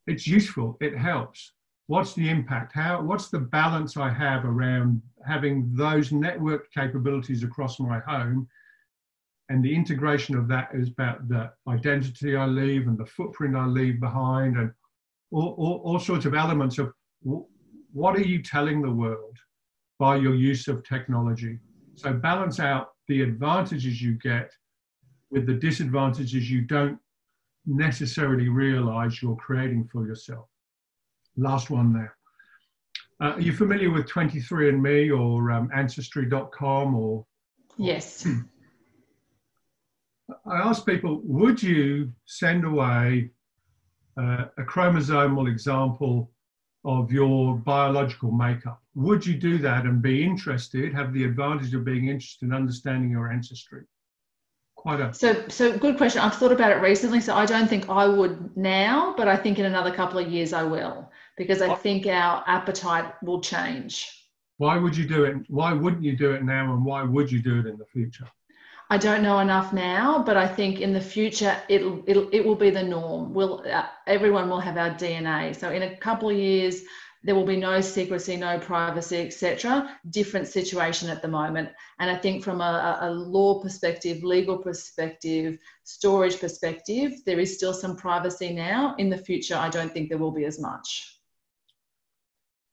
it's 0.07 0.27
useful. 0.27 0.77
It 0.79 0.97
helps. 0.97 1.53
What's 1.87 2.13
the 2.13 2.29
impact? 2.29 2.73
How? 2.73 3.01
What's 3.01 3.29
the 3.29 3.39
balance 3.39 3.97
I 3.97 4.09
have 4.09 4.45
around 4.45 5.01
having 5.25 5.73
those 5.73 6.09
networked 6.09 6.71
capabilities 6.73 7.43
across 7.43 7.79
my 7.79 7.99
home 7.99 8.47
and 9.49 9.63
the 9.63 9.75
integration 9.75 10.35
of 10.35 10.47
that 10.47 10.69
is 10.73 10.89
about 10.89 11.27
the 11.27 11.51
identity 11.67 12.35
I 12.35 12.45
leave 12.45 12.87
and 12.87 12.97
the 12.97 13.05
footprint 13.05 13.55
I 13.55 13.65
leave 13.65 13.99
behind 13.99 14.57
and 14.57 14.71
all, 15.31 15.55
all, 15.57 15.81
all 15.83 15.99
sorts 15.99 16.25
of 16.25 16.33
elements 16.33 16.77
of 16.77 16.93
what 17.91 18.15
are 18.15 18.21
you 18.21 18.41
telling 18.41 18.81
the 18.81 18.91
world 18.91 19.37
by 20.03 20.17
your 20.17 20.35
use 20.35 20.67
of 20.67 20.83
technology. 20.83 21.57
So 21.95 22.11
balance 22.11 22.59
out 22.59 22.89
the 23.07 23.21
advantages 23.21 24.01
you 24.01 24.15
get 24.15 24.51
with 25.31 25.45
the 25.45 25.53
disadvantages 25.53 26.51
you 26.51 26.59
don't 26.59 26.99
necessarily 27.65 28.49
realize 28.49 29.21
you're 29.21 29.37
creating 29.37 29.87
for 29.89 30.05
yourself. 30.05 30.49
Last 31.37 31.69
one 31.69 31.93
there. 31.93 32.17
Uh, 33.21 33.35
are 33.35 33.39
you 33.39 33.53
familiar 33.53 33.91
with 33.91 34.05
23andMe 34.09 35.17
or 35.17 35.51
um, 35.51 35.69
Ancestry.com 35.73 36.95
or? 36.95 37.25
Yes. 37.77 38.27
I 40.45 40.57
ask 40.57 40.85
people, 40.85 41.21
would 41.23 41.63
you 41.63 42.11
send 42.25 42.65
away 42.65 43.29
uh, 44.17 44.47
a 44.57 44.63
chromosomal 44.63 45.49
example 45.49 46.32
of 46.85 47.11
your 47.11 47.55
biological 47.55 48.31
makeup? 48.31 48.81
Would 48.95 49.25
you 49.25 49.35
do 49.35 49.57
that 49.59 49.85
and 49.85 50.01
be 50.01 50.23
interested, 50.23 50.93
have 50.93 51.13
the 51.13 51.23
advantage 51.23 51.73
of 51.73 51.85
being 51.85 52.07
interested 52.07 52.45
in 52.45 52.53
understanding 52.53 53.09
your 53.09 53.31
ancestry? 53.31 53.83
Quite 54.75 54.99
a 54.99 55.13
so 55.13 55.47
so 55.47 55.77
good 55.77 55.95
question. 55.95 56.21
I've 56.21 56.35
thought 56.35 56.51
about 56.51 56.71
it 56.71 56.81
recently, 56.81 57.21
so 57.21 57.33
I 57.33 57.45
don't 57.45 57.69
think 57.69 57.89
I 57.89 58.05
would 58.05 58.57
now, 58.57 59.13
but 59.15 59.29
I 59.29 59.37
think 59.37 59.57
in 59.57 59.65
another 59.65 59.93
couple 59.93 60.19
of 60.19 60.29
years 60.29 60.51
I 60.51 60.63
will 60.63 61.09
because 61.37 61.61
I 61.61 61.73
think 61.75 62.05
our 62.05 62.43
appetite 62.47 63.13
will 63.23 63.39
change. 63.39 64.11
Why 64.57 64.77
would 64.77 64.95
you 64.95 65.07
do 65.07 65.23
it? 65.23 65.37
Why 65.47 65.71
wouldn't 65.71 66.03
you 66.03 66.17
do 66.17 66.33
it 66.33 66.43
now, 66.43 66.73
and 66.73 66.83
why 66.83 67.03
would 67.03 67.31
you 67.31 67.41
do 67.41 67.59
it 67.59 67.65
in 67.65 67.77
the 67.77 67.85
future? 67.85 68.27
I 68.89 68.97
don't 68.97 69.23
know 69.23 69.39
enough 69.39 69.73
now, 69.73 70.23
but 70.23 70.37
I 70.37 70.47
think 70.47 70.79
in 70.79 70.93
the 70.93 71.01
future 71.01 71.55
it'll, 71.67 72.03
it'll 72.05 72.29
it 72.29 72.45
will 72.45 72.55
be 72.55 72.69
the 72.69 72.83
norm. 72.83 73.33
Will 73.33 73.63
uh, 73.71 73.87
everyone 74.07 74.49
will 74.49 74.59
have 74.59 74.77
our 74.77 74.91
DNA. 74.91 75.55
So 75.55 75.71
in 75.71 75.83
a 75.83 75.97
couple 75.97 76.29
of 76.29 76.37
years, 76.37 76.83
there 77.23 77.33
will 77.33 77.45
be 77.45 77.55
no 77.55 77.79
secrecy, 77.79 78.35
no 78.35 78.59
privacy, 78.59 79.17
etc. 79.17 79.97
Different 80.09 80.47
situation 80.47 81.09
at 81.09 81.21
the 81.21 81.27
moment, 81.27 81.69
and 81.99 82.11
I 82.11 82.17
think 82.17 82.43
from 82.43 82.59
a, 82.59 82.99
a 83.01 83.09
law 83.09 83.61
perspective, 83.61 84.23
legal 84.23 84.57
perspective, 84.57 85.57
storage 85.83 86.39
perspective, 86.39 87.13
there 87.25 87.39
is 87.39 87.55
still 87.55 87.73
some 87.73 87.95
privacy 87.95 88.53
now. 88.53 88.95
In 88.97 89.09
the 89.09 89.17
future, 89.17 89.55
I 89.55 89.69
don't 89.69 89.91
think 89.93 90.09
there 90.09 90.17
will 90.17 90.31
be 90.31 90.45
as 90.45 90.59
much. 90.59 91.19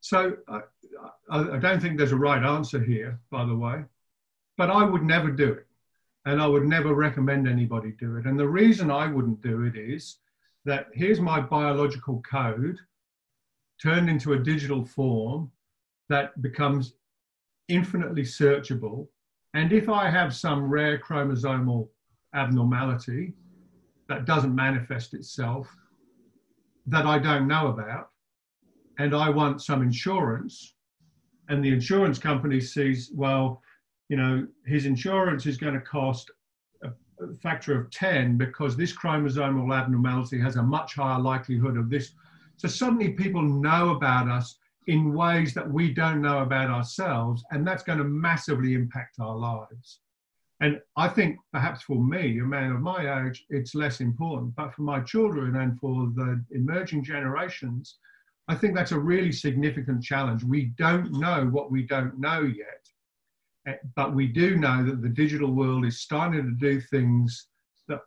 So 0.01 0.37
I, 0.49 0.61
I 1.31 1.59
don't 1.59 1.81
think 1.81 1.97
there's 1.97 2.13
a 2.13 2.17
right 2.17 2.43
answer 2.43 2.83
here, 2.83 3.21
by 3.31 3.45
the 3.45 3.55
way, 3.55 3.85
but 4.57 4.71
I 4.71 4.83
would 4.83 5.03
never 5.03 5.31
do 5.31 5.53
it 5.53 5.67
and 6.27 6.41
I 6.41 6.47
would 6.47 6.65
never 6.65 6.95
recommend 6.95 7.49
anybody 7.49 7.93
do 7.99 8.17
it. 8.17 8.27
And 8.27 8.39
the 8.39 8.49
reason 8.49 8.91
I 8.91 9.07
wouldn't 9.07 9.43
do 9.43 9.63
it 9.63 9.77
is 9.77 10.19
that 10.65 10.89
here's 10.93 11.21
my 11.21 11.41
biological 11.41 12.23
code 12.31 12.77
turned 13.83 14.11
into 14.11 14.35
a 14.35 14.39
digital 14.39 14.85
form 14.85 15.51
that 16.09 16.41
becomes 16.43 16.95
infinitely 17.69 18.23
searchable 18.23 19.09
And 19.55 19.73
if 19.73 19.89
I 19.89 20.11
have 20.11 20.35
some 20.35 20.71
rare 20.71 20.99
chromosomal 20.99 21.89
abnormality 22.35 23.35
that 24.09 24.25
doesn't 24.25 24.55
manifest 24.55 25.15
itself, 25.15 25.75
that 26.87 27.07
I 27.07 27.19
don't 27.19 27.49
know 27.49 27.69
about, 27.69 28.11
and 28.99 29.15
I 29.15 29.29
want 29.31 29.63
some 29.63 29.83
insurance, 29.83 30.75
and 31.49 31.65
the 31.65 31.73
insurance 31.73 32.19
company 32.19 32.61
sees, 32.61 33.11
well, 33.15 33.63
you 34.11 34.17
know, 34.17 34.45
his 34.67 34.87
insurance 34.87 35.47
is 35.47 35.57
going 35.57 35.75
to 35.75 35.81
cost 35.81 36.33
a 36.83 36.91
factor 37.41 37.81
of 37.81 37.91
10 37.93 38.37
because 38.37 38.77
this 38.77 38.93
chromosomal 38.93 39.73
abnormality 39.73 40.41
has 40.41 40.57
a 40.57 40.63
much 40.63 40.97
higher 40.97 41.21
likelihood 41.21 41.77
of 41.77 41.89
this. 41.89 42.11
So 42.57 42.67
suddenly 42.67 43.11
people 43.11 43.41
know 43.41 43.91
about 43.91 44.29
us 44.29 44.57
in 44.89 45.15
ways 45.15 45.55
that 45.55 45.71
we 45.71 45.95
don't 45.95 46.21
know 46.21 46.41
about 46.41 46.71
ourselves, 46.71 47.45
and 47.53 47.65
that's 47.65 47.85
going 47.85 47.99
to 47.99 48.05
massively 48.05 48.75
impact 48.75 49.21
our 49.21 49.37
lives. 49.37 50.01
And 50.59 50.81
I 50.97 51.07
think 51.07 51.39
perhaps 51.53 51.83
for 51.83 52.03
me, 52.03 52.41
a 52.41 52.45
man 52.45 52.73
of 52.73 52.81
my 52.81 53.25
age, 53.25 53.47
it's 53.49 53.77
less 53.77 54.01
important. 54.01 54.57
But 54.57 54.75
for 54.75 54.83
my 54.83 55.01
children 55.01 55.55
and 55.55 55.79
for 55.79 56.11
the 56.17 56.45
emerging 56.51 57.05
generations, 57.05 57.99
I 58.49 58.57
think 58.57 58.75
that's 58.75 58.93
a 58.93 58.99
really 58.99 59.31
significant 59.31 60.03
challenge. 60.03 60.43
We 60.43 60.73
don't 60.77 61.13
know 61.13 61.47
what 61.47 61.71
we 61.71 61.85
don't 61.85 62.19
know 62.19 62.41
yet. 62.43 62.89
Eh, 63.67 63.75
but 63.95 64.15
we 64.15 64.27
do 64.27 64.57
know 64.57 64.85
that 64.85 65.03
the 65.03 65.09
digital 65.09 65.53
world 65.53 65.85
is 65.85 66.01
starting 66.01 66.45
to 66.45 66.53
do 66.53 66.81
things 66.81 67.49
that 67.89 68.01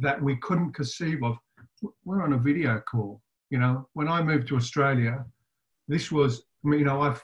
that 0.00 0.20
we 0.20 0.36
couldn't 0.36 0.72
conceive 0.72 1.22
of. 1.22 1.36
We're 2.04 2.22
on 2.22 2.32
a 2.32 2.38
video 2.38 2.80
call. 2.80 3.20
You 3.50 3.58
know, 3.58 3.88
when 3.92 4.08
I 4.08 4.22
moved 4.22 4.48
to 4.48 4.56
Australia, 4.56 5.24
this 5.86 6.10
was, 6.10 6.42
you 6.64 6.84
know, 6.84 7.02
I've 7.02 7.22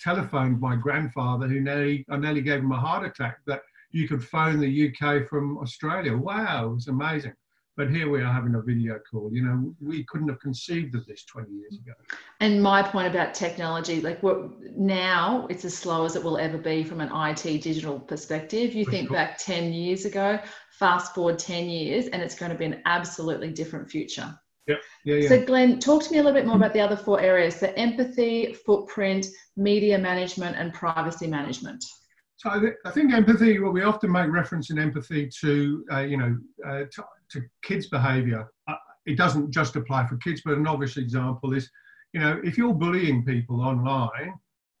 telephoned 0.00 0.60
my 0.60 0.76
grandfather 0.76 1.48
who 1.48 1.60
nearly, 1.60 2.06
I 2.08 2.16
nearly 2.16 2.42
gave 2.42 2.60
him 2.60 2.72
a 2.72 2.78
heart 2.78 3.04
attack 3.04 3.38
that 3.46 3.62
you 3.90 4.08
could 4.08 4.24
phone 4.24 4.60
the 4.60 4.88
UK 4.88 5.28
from 5.28 5.58
Australia. 5.58 6.16
Wow, 6.16 6.70
it 6.70 6.74
was 6.74 6.88
amazing. 6.88 7.34
But 7.76 7.90
here 7.90 8.08
we 8.08 8.22
are 8.22 8.32
having 8.32 8.54
a 8.54 8.62
video 8.62 8.98
call. 8.98 9.30
You 9.30 9.44
know, 9.44 9.74
we 9.82 10.04
couldn't 10.04 10.28
have 10.28 10.40
conceived 10.40 10.94
of 10.94 11.04
this 11.04 11.24
20 11.24 11.52
years 11.52 11.74
ago. 11.74 11.92
And 12.40 12.62
my 12.62 12.82
point 12.82 13.06
about 13.06 13.34
technology, 13.34 14.00
like 14.00 14.22
what 14.22 14.50
now 14.74 15.46
it's 15.50 15.64
as 15.66 15.76
slow 15.76 16.06
as 16.06 16.16
it 16.16 16.24
will 16.24 16.38
ever 16.38 16.56
be 16.56 16.82
from 16.82 17.02
an 17.02 17.10
IT 17.12 17.42
digital 17.62 18.00
perspective. 18.00 18.72
You 18.72 18.86
think 18.86 19.12
back 19.12 19.36
10 19.36 19.74
years 19.74 20.06
ago, 20.06 20.38
fast 20.70 21.14
forward 21.14 21.38
10 21.38 21.68
years, 21.68 22.06
and 22.06 22.22
it's 22.22 22.34
going 22.34 22.50
to 22.50 22.56
be 22.56 22.64
an 22.64 22.80
absolutely 22.86 23.52
different 23.52 23.90
future. 23.90 24.34
Yeah, 24.66 24.76
yeah, 25.04 25.16
yeah. 25.16 25.28
So, 25.28 25.44
Glenn, 25.44 25.78
talk 25.78 26.02
to 26.04 26.10
me 26.10 26.18
a 26.18 26.22
little 26.22 26.38
bit 26.38 26.46
more 26.46 26.56
about 26.56 26.72
the 26.72 26.80
other 26.80 26.96
four 26.96 27.20
areas: 27.20 27.60
the 27.60 27.78
empathy, 27.78 28.54
footprint, 28.54 29.26
media 29.56 29.98
management, 29.98 30.56
and 30.56 30.72
privacy 30.72 31.26
management. 31.26 31.84
So, 32.46 32.52
I, 32.52 32.60
th- 32.60 32.74
I 32.84 32.92
think 32.92 33.12
empathy. 33.12 33.58
Well, 33.58 33.72
we 33.72 33.82
often 33.82 34.12
make 34.12 34.30
reference 34.30 34.70
in 34.70 34.78
empathy 34.78 35.28
to, 35.40 35.84
uh, 35.92 36.00
you 36.02 36.16
know, 36.16 36.38
uh, 36.64 36.84
to, 36.92 37.04
to, 37.30 37.42
kids' 37.62 37.88
behaviour. 37.88 38.48
Uh, 38.68 38.76
it 39.04 39.16
doesn't 39.16 39.50
just 39.50 39.74
apply 39.74 40.06
for 40.06 40.16
kids, 40.18 40.42
but 40.44 40.56
an 40.56 40.68
obvious 40.68 40.96
example 40.96 41.54
is, 41.54 41.68
you 42.12 42.20
know, 42.20 42.40
if 42.44 42.56
you're 42.56 42.72
bullying 42.72 43.24
people 43.24 43.60
online, 43.60 44.32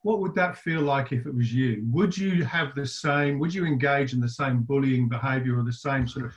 what 0.02 0.20
would 0.20 0.32
that 0.36 0.56
feel 0.56 0.82
like 0.82 1.10
if 1.10 1.26
it 1.26 1.34
was 1.34 1.52
you? 1.52 1.84
Would 1.90 2.16
you 2.16 2.44
have 2.44 2.72
the 2.76 2.86
same? 2.86 3.40
Would 3.40 3.52
you 3.52 3.66
engage 3.66 4.12
in 4.12 4.20
the 4.20 4.28
same 4.28 4.62
bullying 4.62 5.08
behaviour 5.08 5.58
or 5.58 5.64
the 5.64 5.72
same 5.72 6.06
sort 6.06 6.26
of 6.26 6.34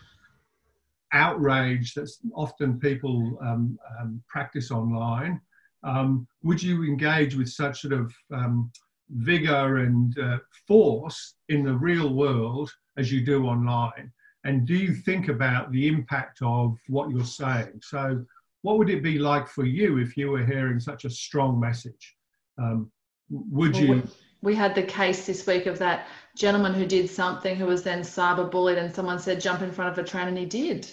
outrage 1.14 1.94
that 1.94 2.10
often 2.34 2.80
people 2.80 3.38
um, 3.44 3.78
um, 4.00 4.24
practice 4.28 4.72
online. 4.72 5.40
Um, 5.84 6.28
would 6.42 6.62
you 6.62 6.84
engage 6.86 7.36
with 7.36 7.50
such 7.50 7.82
sort 7.82 7.94
of 7.94 8.12
um, 8.34 8.72
vigor 9.10 9.78
and 9.78 10.18
uh, 10.20 10.38
force 10.68 11.36
in 11.50 11.64
the 11.64 11.74
real 11.74 12.14
world 12.14 12.72
as 12.98 13.12
you 13.12 13.26
do 13.26 13.46
online? 13.46 14.12
And 14.46 14.66
do 14.66 14.76
you 14.76 14.94
think 14.94 15.28
about 15.28 15.72
the 15.72 15.88
impact 15.88 16.40
of 16.42 16.78
what 16.88 17.10
you're 17.10 17.26
saying? 17.26 17.82
So, 17.84 18.26
what 18.62 18.78
would 18.78 18.90
it 18.90 19.04
be 19.04 19.20
like 19.20 19.48
for 19.48 19.66
you 19.66 20.00
if 20.00 20.18
you 20.18 20.32
were 20.32 20.46
hearing 20.46 20.80
such 20.80 21.06
a 21.06 21.10
strong 21.10 21.60
message? 21.60 22.16
Um, 22.58 22.92
would 23.30 23.74
well, 23.74 23.84
you? 23.84 24.08
We 24.42 24.56
had 24.56 24.76
the 24.76 24.84
case 24.84 25.26
this 25.26 25.46
week 25.46 25.66
of 25.66 25.80
that 25.80 26.08
gentleman 26.38 26.74
who 26.74 26.86
did 26.86 27.10
something 27.10 27.56
who 27.56 27.66
was 27.66 27.84
then 27.84 28.02
cyber 28.02 28.50
bullied, 28.50 28.78
and 28.78 28.94
someone 28.94 29.20
said, 29.20 29.42
jump 29.42 29.62
in 29.62 29.72
front 29.72 29.92
of 29.92 30.04
a 30.04 30.08
train, 30.08 30.28
and 30.28 30.38
he 30.38 30.46
did 30.46 30.90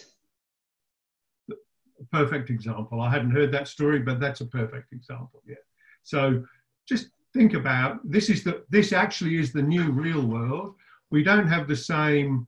perfect 2.12 2.50
example. 2.50 3.00
I 3.00 3.10
hadn't 3.10 3.30
heard 3.30 3.52
that 3.52 3.68
story, 3.68 4.00
but 4.00 4.20
that's 4.20 4.40
a 4.40 4.46
perfect 4.46 4.92
example. 4.92 5.42
Yeah. 5.46 5.56
So 6.02 6.44
just 6.88 7.08
think 7.36 7.54
about 7.54 7.98
this 8.04 8.30
is 8.30 8.42
the 8.42 8.64
this 8.70 8.92
actually 8.92 9.36
is 9.38 9.52
the 9.52 9.62
new 9.62 9.90
real 9.90 10.22
world. 10.22 10.74
We 11.10 11.22
don't 11.22 11.48
have 11.48 11.68
the 11.68 11.76
same 11.76 12.46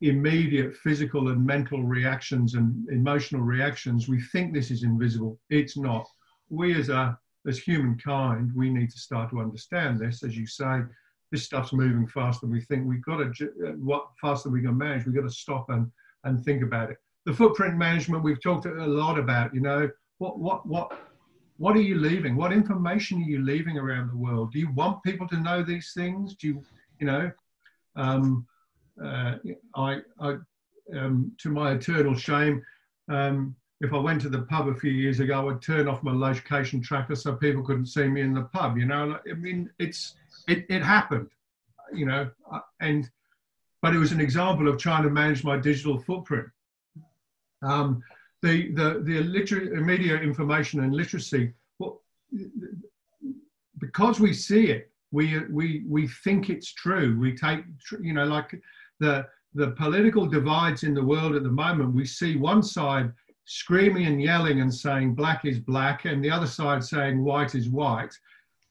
immediate 0.00 0.76
physical 0.76 1.28
and 1.28 1.44
mental 1.44 1.82
reactions 1.82 2.54
and 2.54 2.88
emotional 2.88 3.42
reactions. 3.42 4.08
We 4.08 4.20
think 4.20 4.52
this 4.52 4.70
is 4.70 4.82
invisible. 4.82 5.38
It's 5.50 5.76
not. 5.76 6.06
We 6.48 6.74
as 6.78 6.88
a 6.88 7.18
as 7.46 7.58
humankind, 7.58 8.50
we 8.54 8.70
need 8.70 8.90
to 8.90 8.98
start 8.98 9.30
to 9.30 9.40
understand 9.40 9.98
this. 9.98 10.22
As 10.22 10.36
you 10.36 10.46
say, 10.46 10.80
this 11.30 11.44
stuff's 11.44 11.72
moving 11.72 12.06
faster 12.06 12.46
than 12.46 12.52
we 12.52 12.62
think. 12.62 12.86
We've 12.86 13.04
got 13.04 13.18
to 13.18 13.26
uh, 13.66 13.72
what 13.72 14.08
faster 14.20 14.48
we 14.48 14.62
can 14.62 14.76
manage. 14.78 15.04
We've 15.04 15.14
got 15.14 15.28
to 15.28 15.40
stop 15.44 15.70
and 15.70 15.90
and 16.24 16.42
think 16.42 16.62
about 16.62 16.90
it 16.90 16.96
the 17.24 17.32
footprint 17.32 17.76
management 17.76 18.22
we've 18.22 18.42
talked 18.42 18.66
a 18.66 18.86
lot 18.86 19.18
about. 19.18 19.54
You 19.54 19.60
know, 19.60 19.90
what 20.18 20.38
what 20.38 20.66
what 20.66 20.98
what 21.56 21.76
are 21.76 21.82
you 21.82 21.96
leaving? 21.96 22.36
What 22.36 22.52
information 22.52 23.18
are 23.22 23.26
you 23.26 23.42
leaving 23.42 23.78
around 23.78 24.10
the 24.10 24.16
world? 24.16 24.52
Do 24.52 24.58
you 24.58 24.70
want 24.72 25.02
people 25.02 25.28
to 25.28 25.38
know 25.38 25.62
these 25.62 25.92
things? 25.94 26.34
Do 26.34 26.48
you 26.48 26.62
you 26.98 27.06
know? 27.06 27.30
Um, 27.96 28.46
uh, 29.02 29.36
I, 29.74 30.00
I 30.20 30.36
um, 30.96 31.32
to 31.38 31.48
my 31.50 31.72
eternal 31.72 32.14
shame, 32.14 32.62
um, 33.08 33.54
if 33.80 33.92
I 33.92 33.98
went 33.98 34.20
to 34.22 34.28
the 34.28 34.42
pub 34.42 34.68
a 34.68 34.74
few 34.74 34.90
years 34.90 35.20
ago, 35.20 35.38
I 35.38 35.44
would 35.44 35.62
turn 35.62 35.88
off 35.88 36.02
my 36.02 36.12
location 36.12 36.80
tracker 36.80 37.14
so 37.14 37.34
people 37.34 37.62
couldn't 37.62 37.86
see 37.86 38.06
me 38.06 38.20
in 38.20 38.34
the 38.34 38.42
pub. 38.42 38.78
You 38.78 38.86
know, 38.86 39.18
I 39.30 39.34
mean, 39.34 39.70
it's 39.78 40.14
it, 40.48 40.66
it 40.68 40.82
happened, 40.82 41.28
you 41.92 42.06
know, 42.06 42.30
uh, 42.50 42.60
and 42.80 43.08
but 43.82 43.94
it 43.94 43.98
was 43.98 44.12
an 44.12 44.20
example 44.20 44.68
of 44.68 44.78
trying 44.78 45.02
to 45.02 45.10
manage 45.10 45.44
my 45.44 45.58
digital 45.58 45.98
footprint. 45.98 46.48
Um, 47.62 48.02
the, 48.44 48.70
the, 48.72 49.00
the 49.04 49.20
liter- 49.22 49.80
media 49.80 50.16
information 50.16 50.80
and 50.84 50.94
literacy, 50.94 51.52
because 53.78 54.20
we 54.20 54.32
see 54.34 54.66
it, 54.66 54.90
we, 55.12 55.38
we, 55.50 55.84
we 55.88 56.08
think 56.24 56.50
it's 56.50 56.72
true. 56.74 57.18
We 57.18 57.34
take, 57.36 57.60
you 58.00 58.12
know, 58.12 58.24
like 58.24 58.60
the, 59.00 59.26
the 59.54 59.70
political 59.70 60.26
divides 60.26 60.82
in 60.82 60.92
the 60.92 61.04
world 61.04 61.34
at 61.36 61.42
the 61.42 61.48
moment, 61.48 61.94
we 61.94 62.04
see 62.04 62.36
one 62.36 62.62
side 62.62 63.12
screaming 63.46 64.06
and 64.06 64.20
yelling 64.20 64.60
and 64.60 64.72
saying 64.72 65.14
black 65.14 65.44
is 65.44 65.58
black 65.58 66.04
and 66.04 66.22
the 66.24 66.30
other 66.30 66.46
side 66.46 66.82
saying 66.82 67.22
white 67.22 67.54
is 67.54 67.68
white 67.68 68.14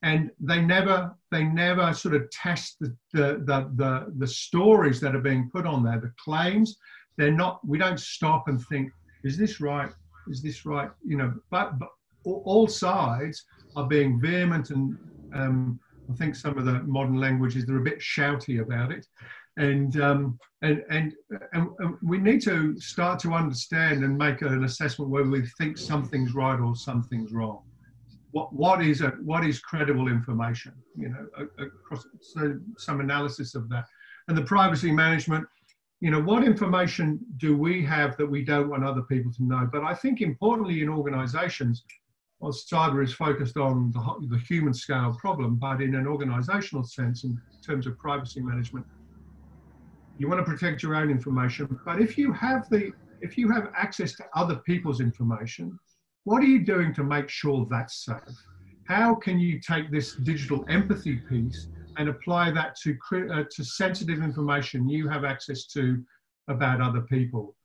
and 0.01 0.31
they 0.39 0.59
never 0.59 1.13
they 1.29 1.43
never 1.43 1.93
sort 1.93 2.15
of 2.15 2.27
test 2.31 2.77
the 2.79 2.95
the 3.13 3.43
the, 3.45 3.69
the, 3.75 4.13
the 4.17 4.25
stories 4.25 4.99
that 4.99 5.15
are 5.15 5.21
being 5.21 5.47
put 5.53 5.67
on 5.67 5.83
there 5.83 5.99
the 5.99 6.11
claims 6.17 6.77
they're 7.17 7.31
not 7.31 7.59
we 7.63 7.77
don't 7.77 7.99
stop 7.99 8.47
and 8.47 8.65
think 8.65 8.91
is 9.23 9.37
this 9.37 9.59
right 9.59 9.89
is 10.29 10.41
this 10.41 10.65
right 10.65 10.89
you 11.05 11.17
know 11.17 11.33
but, 11.51 11.77
but 11.79 11.89
all 12.23 12.67
sides 12.67 13.45
are 13.75 13.87
being 13.87 14.19
vehement 14.21 14.69
and 14.69 14.97
um, 15.33 15.79
I 16.09 16.13
think 16.15 16.35
some 16.35 16.57
of 16.57 16.65
the 16.65 16.83
modern 16.83 17.19
languages 17.19 17.65
they're 17.65 17.77
a 17.77 17.83
bit 17.83 17.99
shouty 17.99 18.61
about 18.61 18.91
it, 18.91 19.05
and 19.57 19.99
um, 20.01 20.39
and, 20.61 20.83
and 20.89 21.13
and 21.53 21.69
we 22.01 22.17
need 22.17 22.41
to 22.43 22.79
start 22.79 23.19
to 23.19 23.33
understand 23.33 24.03
and 24.03 24.17
make 24.17 24.41
an 24.41 24.63
assessment 24.63 25.11
whether 25.11 25.29
we 25.29 25.45
think 25.57 25.77
something's 25.77 26.33
right 26.33 26.59
or 26.59 26.75
something's 26.75 27.31
wrong. 27.31 27.61
What 28.31 28.53
what 28.53 28.83
is 28.83 29.01
a, 29.01 29.09
what 29.23 29.45
is 29.45 29.59
credible 29.59 30.07
information? 30.07 30.73
You 30.95 31.09
know, 31.09 31.47
across 31.57 32.05
so 32.21 32.59
some 32.77 32.99
analysis 32.99 33.55
of 33.55 33.69
that, 33.69 33.85
and 34.27 34.37
the 34.37 34.43
privacy 34.43 34.91
management 34.91 35.45
you 36.03 36.11
know, 36.11 36.19
what 36.19 36.43
information 36.43 37.17
do 37.37 37.55
we 37.55 37.81
have 37.81 38.17
that 38.17 38.29
we 38.29 38.43
don't 38.43 38.67
want 38.67 38.83
other 38.83 39.03
people 39.03 39.31
to 39.31 39.43
know? 39.45 39.69
But 39.71 39.85
I 39.85 39.93
think 39.93 40.19
importantly 40.19 40.81
in 40.81 40.89
organizations, 40.89 41.81
well, 42.41 42.51
cyber 42.51 43.01
is 43.01 43.13
focused 43.13 43.55
on 43.55 43.93
the, 43.93 44.27
the 44.27 44.37
human 44.39 44.73
scale 44.73 45.15
problem, 45.17 45.55
but 45.55 45.81
in 45.81 45.95
an 45.95 46.05
organizational 46.05 46.83
sense, 46.83 47.23
in 47.23 47.39
terms 47.65 47.87
of 47.87 47.97
privacy 47.97 48.41
management, 48.41 48.85
you 50.17 50.27
want 50.27 50.45
to 50.45 50.51
protect 50.51 50.83
your 50.83 50.93
own 50.93 51.09
information. 51.09 51.79
But 51.85 52.01
if 52.01 52.17
you 52.17 52.33
have 52.33 52.67
the, 52.69 52.91
if 53.21 53.37
you 53.37 53.49
have 53.53 53.69
access 53.73 54.13
to 54.17 54.25
other 54.35 54.57
people's 54.57 54.99
information, 54.99 55.79
what 56.25 56.43
are 56.43 56.47
you 56.47 56.65
doing 56.65 56.93
to 56.95 57.03
make 57.05 57.29
sure 57.29 57.65
that's 57.71 58.03
safe? 58.03 58.17
How 58.89 59.15
can 59.15 59.39
you 59.39 59.57
take 59.65 59.89
this 59.89 60.15
digital 60.15 60.65
empathy 60.67 61.21
piece 61.29 61.69
and 61.97 62.09
apply 62.09 62.51
that 62.51 62.75
to, 62.81 62.97
uh, 63.31 63.43
to 63.49 63.63
sensitive 63.63 64.21
information 64.21 64.87
you 64.87 65.07
have 65.07 65.23
access 65.23 65.65
to 65.67 66.03
about 66.47 66.81
other 66.81 67.01
people. 67.01 67.55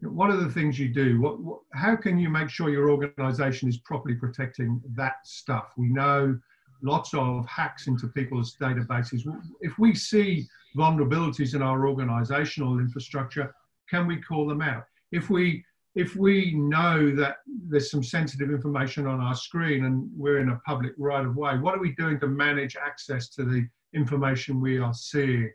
What 0.00 0.30
are 0.30 0.36
the 0.36 0.50
things 0.50 0.78
you 0.78 0.88
do? 0.88 1.20
What, 1.20 1.40
what, 1.40 1.60
how 1.72 1.96
can 1.96 2.18
you 2.18 2.28
make 2.28 2.50
sure 2.50 2.68
your 2.68 2.90
organization 2.90 3.68
is 3.68 3.78
properly 3.78 4.14
protecting 4.14 4.80
that 4.94 5.16
stuff? 5.24 5.72
We 5.76 5.88
know 5.88 6.38
lots 6.82 7.14
of 7.14 7.46
hacks 7.46 7.86
into 7.86 8.08
people's 8.08 8.56
databases. 8.60 9.22
If 9.60 9.78
we 9.78 9.94
see 9.94 10.46
vulnerabilities 10.76 11.54
in 11.54 11.62
our 11.62 11.88
organizational 11.88 12.78
infrastructure, 12.78 13.54
can 13.88 14.06
we 14.06 14.20
call 14.20 14.46
them 14.46 14.60
out? 14.60 14.84
If 15.12 15.30
we 15.30 15.64
if 15.94 16.14
we 16.14 16.52
know 16.52 17.10
that 17.16 17.38
there's 17.46 17.90
some 17.90 18.02
sensitive 18.02 18.50
information 18.50 19.06
on 19.06 19.18
our 19.18 19.34
screen 19.34 19.86
and 19.86 20.10
we're 20.14 20.40
in 20.40 20.50
a 20.50 20.60
public 20.66 20.92
right 20.98 21.24
of 21.24 21.36
way, 21.36 21.56
what 21.56 21.74
are 21.74 21.80
we 21.80 21.92
doing 21.92 22.20
to 22.20 22.26
manage 22.26 22.76
access 22.76 23.30
to 23.30 23.44
the 23.44 23.66
information 23.94 24.60
we 24.60 24.78
are 24.78 24.94
seeing? 24.94 25.50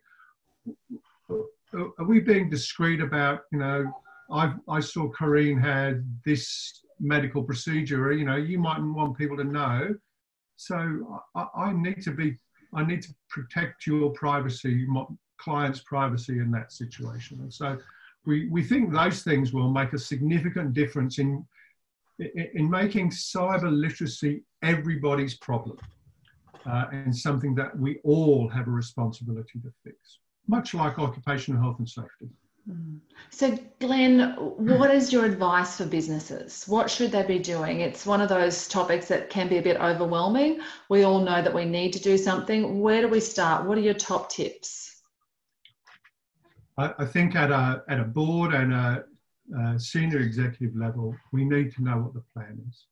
Are 1.30 2.06
we 2.06 2.20
being 2.20 2.50
discreet 2.50 3.02
about, 3.02 3.42
you 3.52 3.60
know, 3.60 3.92
i 4.32 4.54
I 4.68 4.80
saw 4.80 5.10
Corinne 5.10 5.60
had 5.60 6.06
this 6.26 6.82
medical 7.00 7.44
procedure, 7.44 8.12
you 8.12 8.26
know, 8.26 8.36
you 8.36 8.60
mightn't 8.60 8.94
want 8.94 9.18
people 9.18 9.38
to 9.38 9.44
know. 9.44 9.96
So 10.56 11.24
I, 11.36 11.48
I 11.56 11.74
need 11.74 12.02
to 12.04 12.12
be, 12.12 12.38
I 12.74 12.86
need 12.86 13.02
to 13.04 13.14
protect 13.30 13.88
your 13.88 14.12
privacy, 14.12 14.86
my 14.86 15.06
client's 15.38 15.80
privacy 15.80 16.40
in 16.40 16.52
that 16.52 16.72
situation. 16.72 17.40
And 17.42 17.54
so 17.54 17.78
we, 18.26 18.48
we 18.50 18.64
think 18.64 18.94
those 18.94 19.24
things 19.24 19.52
will 19.52 19.72
make 19.72 19.94
a 19.94 20.00
significant 20.00 20.74
difference 20.74 21.18
in, 21.18 21.46
in 22.20 22.70
making 22.70 23.10
cyber 23.10 23.72
literacy 23.72 24.44
everybody's 24.62 25.34
problem 25.34 25.78
uh, 26.66 26.86
and 26.92 27.16
something 27.16 27.56
that 27.56 27.78
we 27.78 28.00
all 28.04 28.48
have 28.50 28.68
a 28.68 28.72
responsibility 28.72 29.60
to 29.60 29.72
fix, 29.84 30.20
much 30.48 30.74
like 30.74 31.00
occupational 31.00 31.62
health 31.62 31.80
and 31.80 31.90
safety. 31.90 32.30
Mm. 32.70 33.00
So, 33.32 33.58
Glenn, 33.80 34.36
what 34.38 34.92
is 34.92 35.12
your 35.12 35.26
advice 35.26 35.78
for 35.78 35.86
businesses? 35.86 36.66
What 36.68 36.92
should 36.92 37.12
they 37.12 37.24
be 37.24 37.40
doing? 37.40 37.82
It's 37.82 38.06
one 38.06 38.22
of 38.22 38.30
those 38.30 38.68
topics 38.68 39.08
that 39.08 39.30
can 39.30 39.48
be 39.48 39.58
a 39.58 39.62
bit 39.62 39.78
overwhelming. 39.78 40.60
We 40.90 41.04
all 41.04 41.22
know 41.22 41.42
that 41.42 41.54
we 41.54 41.66
need 41.66 41.94
to 41.94 42.02
do 42.02 42.18
something. 42.18 42.82
Where 42.82 43.02
do 43.02 43.08
we 43.08 43.20
start? 43.20 43.66
What 43.66 43.78
are 43.78 43.82
your 43.82 43.96
top 43.96 44.30
tips? 44.30 45.02
I, 46.78 46.94
I 47.00 47.06
think 47.06 47.36
at 47.36 47.52
a, 47.52 47.84
at 47.90 48.00
a 48.00 48.04
board 48.04 48.54
and 48.54 48.74
a, 48.74 49.06
a 49.58 49.80
senior 49.80 50.20
executive 50.20 50.76
level, 50.76 51.16
we 51.32 51.46
need 51.46 51.74
to 51.76 51.84
know 51.84 51.98
what 51.98 52.14
the 52.14 52.24
plan 52.34 52.62
is. 52.70 52.86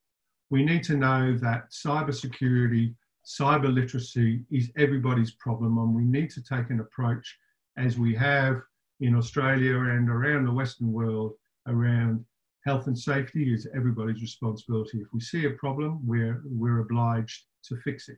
We 0.50 0.66
need 0.66 0.84
to 0.86 0.98
know 0.98 1.38
that 1.38 1.70
cybersecurity, 1.70 2.96
cyber 3.30 3.72
literacy 3.72 4.42
is 4.50 4.72
everybody's 4.76 5.32
problem, 5.32 5.78
and 5.78 5.94
we 5.94 6.04
need 6.04 6.32
to 6.32 6.42
take 6.42 6.72
an 6.72 6.80
approach 6.80 7.38
as 7.78 8.00
we 8.00 8.15
have 8.15 8.60
in 9.02 9.15
Australia 9.15 9.78
and 9.78 10.10
around 10.10 10.46
the 10.46 10.52
Western 10.52 10.92
world 10.92 11.34
around 11.68 12.26
health 12.65 12.88
and 12.88 12.98
safety 12.98 13.54
is 13.54 13.68
everybody's 13.76 14.22
responsibility. 14.22 15.00
If 15.00 15.08
we 15.13 15.22
see 15.22 15.46
a 15.46 15.52
problem, 15.52 16.00
we're, 16.06 16.42
we're 16.44 16.80
obliged 16.80 17.46
to 17.65 17.78
fix 17.78 18.10
it. 18.10 18.18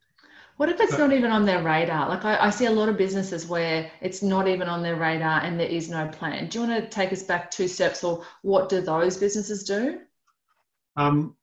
What 0.57 0.69
if 0.69 0.79
it's 0.79 0.97
not 0.97 1.11
even 1.11 1.31
on 1.31 1.45
their 1.45 1.61
radar? 1.61 2.07
Like 2.07 2.25
I, 2.25 2.47
I, 2.47 2.49
see 2.49 2.65
a 2.65 2.71
lot 2.71 2.89
of 2.89 2.97
businesses 2.97 3.47
where 3.47 3.91
it's 4.01 4.21
not 4.21 4.47
even 4.47 4.67
on 4.67 4.81
their 4.81 4.95
radar 4.95 5.41
and 5.41 5.59
there 5.59 5.67
is 5.67 5.89
no 5.89 6.07
plan. 6.07 6.47
Do 6.47 6.59
you 6.59 6.67
want 6.67 6.83
to 6.83 6.89
take 6.89 7.11
us 7.11 7.23
back 7.23 7.51
two 7.51 7.67
steps 7.67 8.03
or 8.03 8.23
what 8.43 8.69
do 8.69 8.81
those 8.81 9.17
businesses 9.17 9.63
do? 9.63 9.99
Um, 10.95 11.35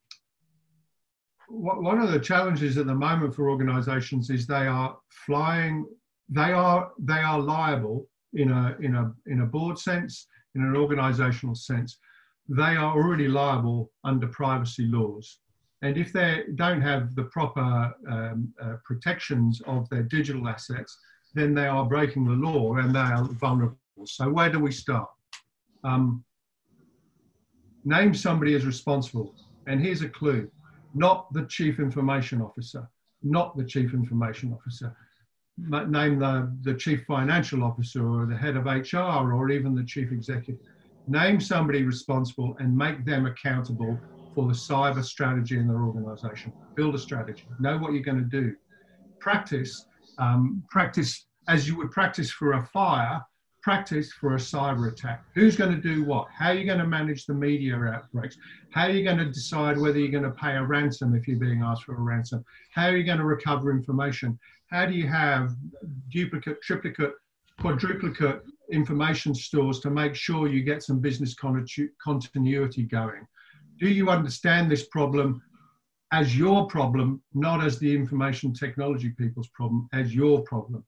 one 1.48 1.98
of 1.98 2.12
the 2.12 2.20
challenges 2.20 2.76
at 2.76 2.87
the 2.87 2.94
moment 2.94 3.34
for 3.34 3.50
organizations 3.50 4.30
is 4.30 4.46
they 4.46 4.66
are 4.66 4.96
flying, 5.26 5.87
they 6.28 6.52
are, 6.52 6.92
they 6.98 7.20
are 7.20 7.40
liable 7.40 8.06
in 8.34 8.50
a, 8.50 8.76
in 8.80 8.94
a, 8.94 9.12
in 9.26 9.40
a 9.40 9.46
board 9.46 9.78
sense, 9.78 10.26
in 10.54 10.62
an 10.62 10.76
organizational 10.76 11.54
sense. 11.54 11.98
They 12.48 12.76
are 12.76 12.94
already 12.94 13.28
liable 13.28 13.90
under 14.04 14.26
privacy 14.26 14.87
laws. 14.87 15.38
And 15.82 15.96
if 15.96 16.12
they 16.12 16.44
don't 16.56 16.80
have 16.80 17.14
the 17.14 17.24
proper 17.24 17.94
um, 18.11 18.52
uh, 18.61 18.74
protections 18.84 19.62
of 19.66 19.88
their 19.88 20.02
digital 20.02 20.48
assets, 20.48 20.98
then 21.34 21.54
they 21.54 21.66
are 21.66 21.84
breaking 21.84 22.24
the 22.24 22.32
law 22.32 22.76
and 22.76 22.94
they 22.94 22.98
are 22.98 23.24
vulnerable. 23.24 23.78
So, 24.04 24.28
where 24.30 24.50
do 24.50 24.58
we 24.58 24.72
start? 24.72 25.08
Um, 25.84 26.24
name 27.84 28.12
somebody 28.12 28.54
as 28.54 28.66
responsible. 28.66 29.34
And 29.66 29.80
here's 29.80 30.02
a 30.02 30.08
clue 30.08 30.50
not 30.94 31.33
the 31.33 31.44
chief 31.46 31.79
information 31.79 32.40
officer, 32.40 32.88
not 33.22 33.57
the 33.57 33.64
chief 33.64 33.94
information 33.94 34.53
officer. 34.53 34.96
Name 35.59 36.20
the, 36.20 36.57
the 36.62 36.74
chief 36.74 37.05
financial 37.05 37.64
officer 37.64 38.09
or 38.09 38.27
the 38.27 38.37
head 38.37 38.57
of 38.57 38.66
HR 38.66 39.33
or 39.33 39.51
even 39.51 39.74
the 39.74 39.85
chief 39.85 40.12
executive. 40.12 40.61
Name 41.09 41.40
somebody 41.40 41.83
responsible 41.83 42.57
and 42.61 42.77
make 42.77 43.05
them 43.05 43.27
accountable 43.27 43.98
for 44.35 44.46
the 44.46 44.53
cyber 44.53 45.03
strategy 45.03 45.57
in 45.57 45.66
their 45.66 45.83
organization. 45.83 46.53
Build 46.77 46.94
a 46.94 46.98
strategy, 46.98 47.44
know 47.59 47.77
what 47.79 47.92
you're 47.92 48.03
going 48.03 48.18
to 48.18 48.40
do. 48.40 48.55
Practice, 49.18 49.87
um, 50.18 50.62
practice 50.70 51.27
as 51.48 51.66
you 51.66 51.77
would 51.77 51.90
practice 51.90 52.31
for 52.31 52.53
a 52.53 52.62
fire, 52.66 53.20
practice 53.62 54.12
for 54.12 54.35
a 54.35 54.38
cyber 54.38 54.92
attack. 54.92 55.25
Who's 55.35 55.57
going 55.57 55.71
to 55.71 55.81
do 55.81 56.05
what? 56.05 56.29
How 56.37 56.49
are 56.49 56.55
you 56.55 56.64
going 56.64 56.79
to 56.79 56.87
manage 56.87 57.27
the 57.27 57.35
media 57.35 57.77
outbreaks? 57.77 58.37
How 58.71 58.85
are 58.85 58.90
you 58.90 59.05
going 59.05 59.18
to 59.18 59.27
decide 59.27 59.79
whether 59.79 59.99
you're 59.99 60.11
going 60.11 60.25
to 60.25 60.31
pay 60.31 60.57
a 60.57 60.62
ransom 60.62 61.14
if 61.14 61.27
you're 61.27 61.38
being 61.38 61.62
asked 61.62 61.85
for 61.85 61.94
a 61.94 62.01
ransom? 62.01 62.44
How 62.73 62.87
are 62.87 62.97
you 62.97 63.05
going 63.05 63.18
to 63.18 63.25
recover 63.25 63.71
information? 63.71 64.38
How 64.71 64.87
do 64.87 64.94
you 64.94 65.07
have 65.09 65.55
duplicate, 66.11 66.62
triplicate, 66.62 67.14
quadruplicate 67.61 68.42
information 68.71 69.35
stores 69.35 69.81
to 69.81 69.90
make 69.90 70.14
sure 70.14 70.47
you 70.47 70.62
get 70.62 70.83
some 70.83 71.01
business 71.01 71.35
continuity 71.35 72.83
going? 72.83 73.27
do 73.79 73.88
you 73.88 74.11
understand 74.11 74.71
this 74.71 74.87
problem 74.87 75.42
as 76.12 76.37
your 76.37 76.66
problem, 76.66 77.23
not 77.35 77.64
as 77.64 77.79
the 77.79 77.94
information 77.94 78.53
technology 78.53 79.11
people's 79.11 79.49
problem, 79.49 79.88
as 79.92 80.14
your 80.14 80.42
problem? 80.42 80.85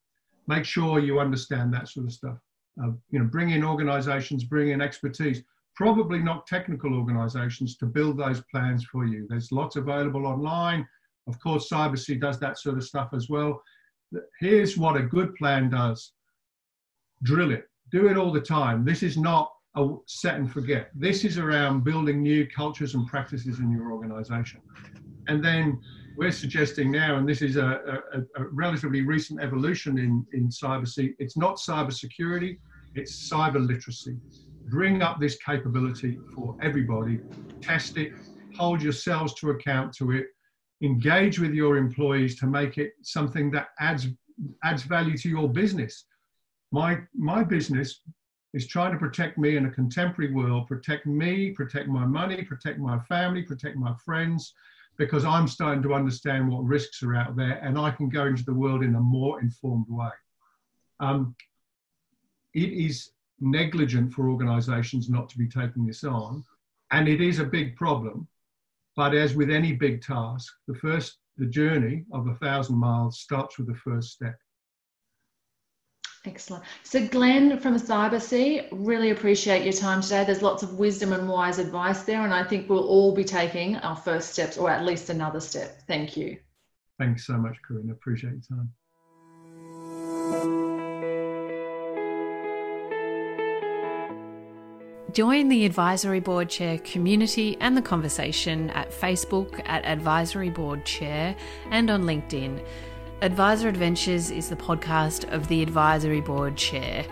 Make 0.47 0.65
sure 0.65 0.99
you 0.99 1.21
understand 1.21 1.73
that 1.73 1.89
sort 1.89 2.07
of 2.07 2.13
stuff. 2.13 2.39
Uh, 2.83 2.93
you 3.11 3.19
know, 3.19 3.27
bring 3.27 3.51
in 3.51 3.64
organizations, 3.64 4.45
bring 4.45 4.71
in 4.71 4.81
expertise, 4.81 5.43
probably 5.75 6.19
not 6.19 6.47
technical 6.47 6.95
organizations 6.95 7.77
to 7.77 7.87
build 7.87 8.19
those 8.19 8.43
plans 8.51 8.85
for 8.85 9.05
you. 9.07 9.27
There's 9.29 9.53
lots 9.53 9.77
available 9.77 10.27
online. 10.27 10.87
Of 11.27 11.38
course, 11.40 11.69
Cybercy 11.69 12.21
does 12.21 12.38
that 12.40 12.59
sort 12.59 12.77
of 12.77 12.85
stuff 12.85 13.11
as 13.14 13.29
well. 13.29 13.62
Here's 14.40 14.77
what 14.77 14.97
a 14.97 15.03
good 15.03 15.35
plan 15.37 15.71
does. 15.71 16.12
Drill 17.23 17.53
it. 17.53 17.69
Do 17.93 18.09
it 18.09 18.16
all 18.16 18.33
the 18.33 18.40
time. 18.40 18.85
This 18.85 19.03
is 19.03 19.16
not 19.16 19.53
a 19.77 19.88
set 20.07 20.37
and 20.37 20.51
forget. 20.51 20.90
This 20.95 21.25
is 21.25 21.38
around 21.38 21.85
building 21.85 22.23
new 22.23 22.47
cultures 22.47 22.95
and 22.95 23.07
practices 23.07 23.59
in 23.61 23.71
your 23.71 23.93
organization. 23.93 24.61
And 25.29 25.45
then 25.45 25.81
we're 26.16 26.33
suggesting 26.33 26.90
now, 26.90 27.16
and 27.16 27.29
this 27.29 27.40
is 27.40 27.57
a, 27.57 28.03
a, 28.12 28.19
a 28.43 28.45
relatively 28.51 29.03
recent 29.03 29.40
evolution 29.40 29.99
in, 29.99 30.27
in 30.33 30.49
cyber, 30.49 31.14
it's 31.19 31.37
not 31.37 31.57
cyber 31.57 31.93
security, 31.93 32.59
it's 32.94 33.31
cyber 33.31 33.64
literacy. 33.64 34.16
Bring 34.68 35.03
up 35.03 35.20
this 35.20 35.37
capability 35.38 36.18
for 36.35 36.57
everybody, 36.62 37.20
test 37.61 37.96
it, 37.96 38.12
hold 38.57 38.83
yourselves 38.83 39.35
to 39.35 39.50
account 39.50 39.92
to 39.94 40.12
it, 40.12 40.26
engage 40.83 41.38
with 41.38 41.53
your 41.53 41.76
employees 41.76 42.38
to 42.40 42.46
make 42.46 42.79
it 42.79 42.92
something 43.03 43.50
that 43.53 43.68
adds 43.79 44.09
adds 44.64 44.83
value 44.85 45.16
to 45.18 45.29
your 45.29 45.48
business. 45.48 46.07
My 46.72 47.00
my 47.14 47.42
business 47.42 48.00
is 48.55 48.66
trying 48.66 48.92
to 48.92 48.98
protect 48.98 49.38
me 49.38 49.57
in 49.57 49.66
a 49.66 49.70
contemporary 49.70 50.33
world, 50.33 50.66
protect 50.66 51.07
me, 51.07 51.50
protect 51.50 51.88
my 51.88 52.05
money, 52.05 52.42
protect 52.42 52.79
my 52.79 52.98
family, 53.00 53.42
protect 53.42 53.76
my 53.76 53.94
friends, 54.05 54.55
because 54.98 55.24
I'm 55.24 55.46
starting 55.46 55.83
to 55.85 55.94
understand 55.94 56.48
what 56.48 56.64
risks 56.64 57.03
are 57.03 57.14
out 57.14 57.37
there 57.37 57.61
and 57.62 57.79
I 57.79 57.90
can 57.90 58.09
go 58.09 58.26
into 58.26 58.44
the 58.44 58.55
world 58.55 58.83
in 58.83 58.96
a 58.96 59.00
more 59.00 59.40
informed 59.40 59.87
way. 59.88 60.11
Um, 60.98 61.35
it 62.55 62.73
is 62.73 63.11
negligent 63.41 64.13
for 64.13 64.31
organizations 64.31 65.09
not 65.09 65.29
to 65.31 65.39
be 65.39 65.49
taking 65.49 65.87
this 65.87 66.05
on, 66.05 66.45
and 66.93 67.09
it 67.09 67.21
is 67.21 67.39
a 67.39 67.45
big 67.45 67.77
problem. 67.77 68.29
But 68.97 69.15
as 69.15 69.35
with 69.35 69.51
any 69.51 69.73
big 69.73 70.03
task, 70.03 70.53
the 70.67 70.75
first, 70.75 71.19
the 71.37 71.47
journey 71.47 72.05
of 72.13 72.27
a 72.27 72.35
thousand 72.35 72.77
miles 72.77 73.21
starts 73.21 73.59
with 73.59 73.69
the 73.69 73.75
first 73.75 74.11
step. 74.11 74.37
Excellent. 76.27 76.65
So, 76.83 77.07
Glenn 77.09 77.59
from 77.59 77.77
Cybercy, 77.77 78.69
really 78.73 79.09
appreciate 79.09 79.65
your 79.65 79.73
time 79.73 80.03
today. 80.03 80.23
There's 80.25 80.43
lots 80.43 80.63
of 80.63 80.79
wisdom 80.79 81.15
and 81.15 81.27
wise 81.27 81.59
advice 81.59 82.03
there, 82.03 82.25
and 82.25 82.35
I 82.35 82.45
think 82.45 82.69
we'll 82.69 82.87
all 82.87 83.15
be 83.15 83.25
taking 83.25 83.77
our 83.77 83.97
first 83.97 84.35
steps 84.35 84.59
or 84.59 84.71
at 84.71 84.85
least 84.85 85.09
another 85.09 85.41
step. 85.41 85.81
Thank 85.87 86.19
you. 86.19 86.37
Thanks 86.99 87.27
so 87.27 87.39
much, 87.39 87.57
Corinne. 87.67 87.91
Appreciate 87.91 88.33
your 88.33 88.59
time. 88.59 88.71
Join 95.12 95.49
the 95.49 95.64
Advisory 95.64 96.20
Board 96.20 96.51
Chair 96.51 96.79
community 96.79 97.57
and 97.61 97.77
the 97.77 97.83
conversation 97.83 98.70
at 98.70 98.92
Facebook 98.92 99.61
at 99.64 99.85
Advisory 99.85 100.51
Board 100.51 100.85
Chair 100.85 101.35
and 101.70 101.90
on 101.90 102.03
LinkedIn. 102.03 102.64
Advisor 103.23 103.68
Adventures 103.68 104.31
is 104.31 104.51
the 104.51 104.57
podcast 104.57 105.31
of 105.33 105.49
the 105.49 105.62
Advisory 105.62 106.20
Board 106.20 106.57
Chair. 106.57 107.07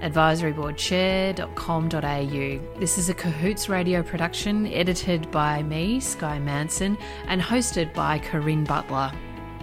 advisoryboardchair.com.au. 0.00 2.80
This 2.80 2.98
is 2.98 3.08
a 3.10 3.14
Cahoots 3.14 3.68
radio 3.68 4.02
production 4.02 4.66
edited 4.68 5.30
by 5.30 5.62
me, 5.62 6.00
Skye 6.00 6.38
Manson, 6.38 6.98
and 7.28 7.40
hosted 7.40 7.94
by 7.94 8.18
Corinne 8.18 8.64
Butler. 8.64 9.12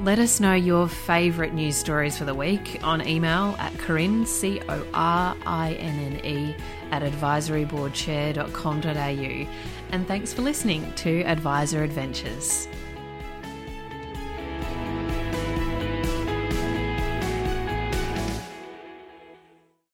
Let 0.03 0.19
us 0.19 0.39
know 0.41 0.53
your 0.53 0.89
favourite 0.89 1.53
news 1.53 1.77
stories 1.77 2.17
for 2.17 2.25
the 2.25 2.35
week 2.35 2.81
on 2.83 3.07
email 3.07 3.55
at 3.57 3.77
Corinne, 3.77 4.25
C 4.25 4.59
O 4.67 4.85
R 4.93 5.33
I 5.45 5.75
N 5.75 5.97
N 5.97 6.25
E, 6.25 6.53
at 6.91 7.03
advisoryboardchair.com.au. 7.03 9.47
And 9.93 10.05
thanks 10.05 10.33
for 10.33 10.41
listening 10.41 10.91
to 10.95 11.23
Advisor 11.23 11.83
Adventures. 11.83 12.67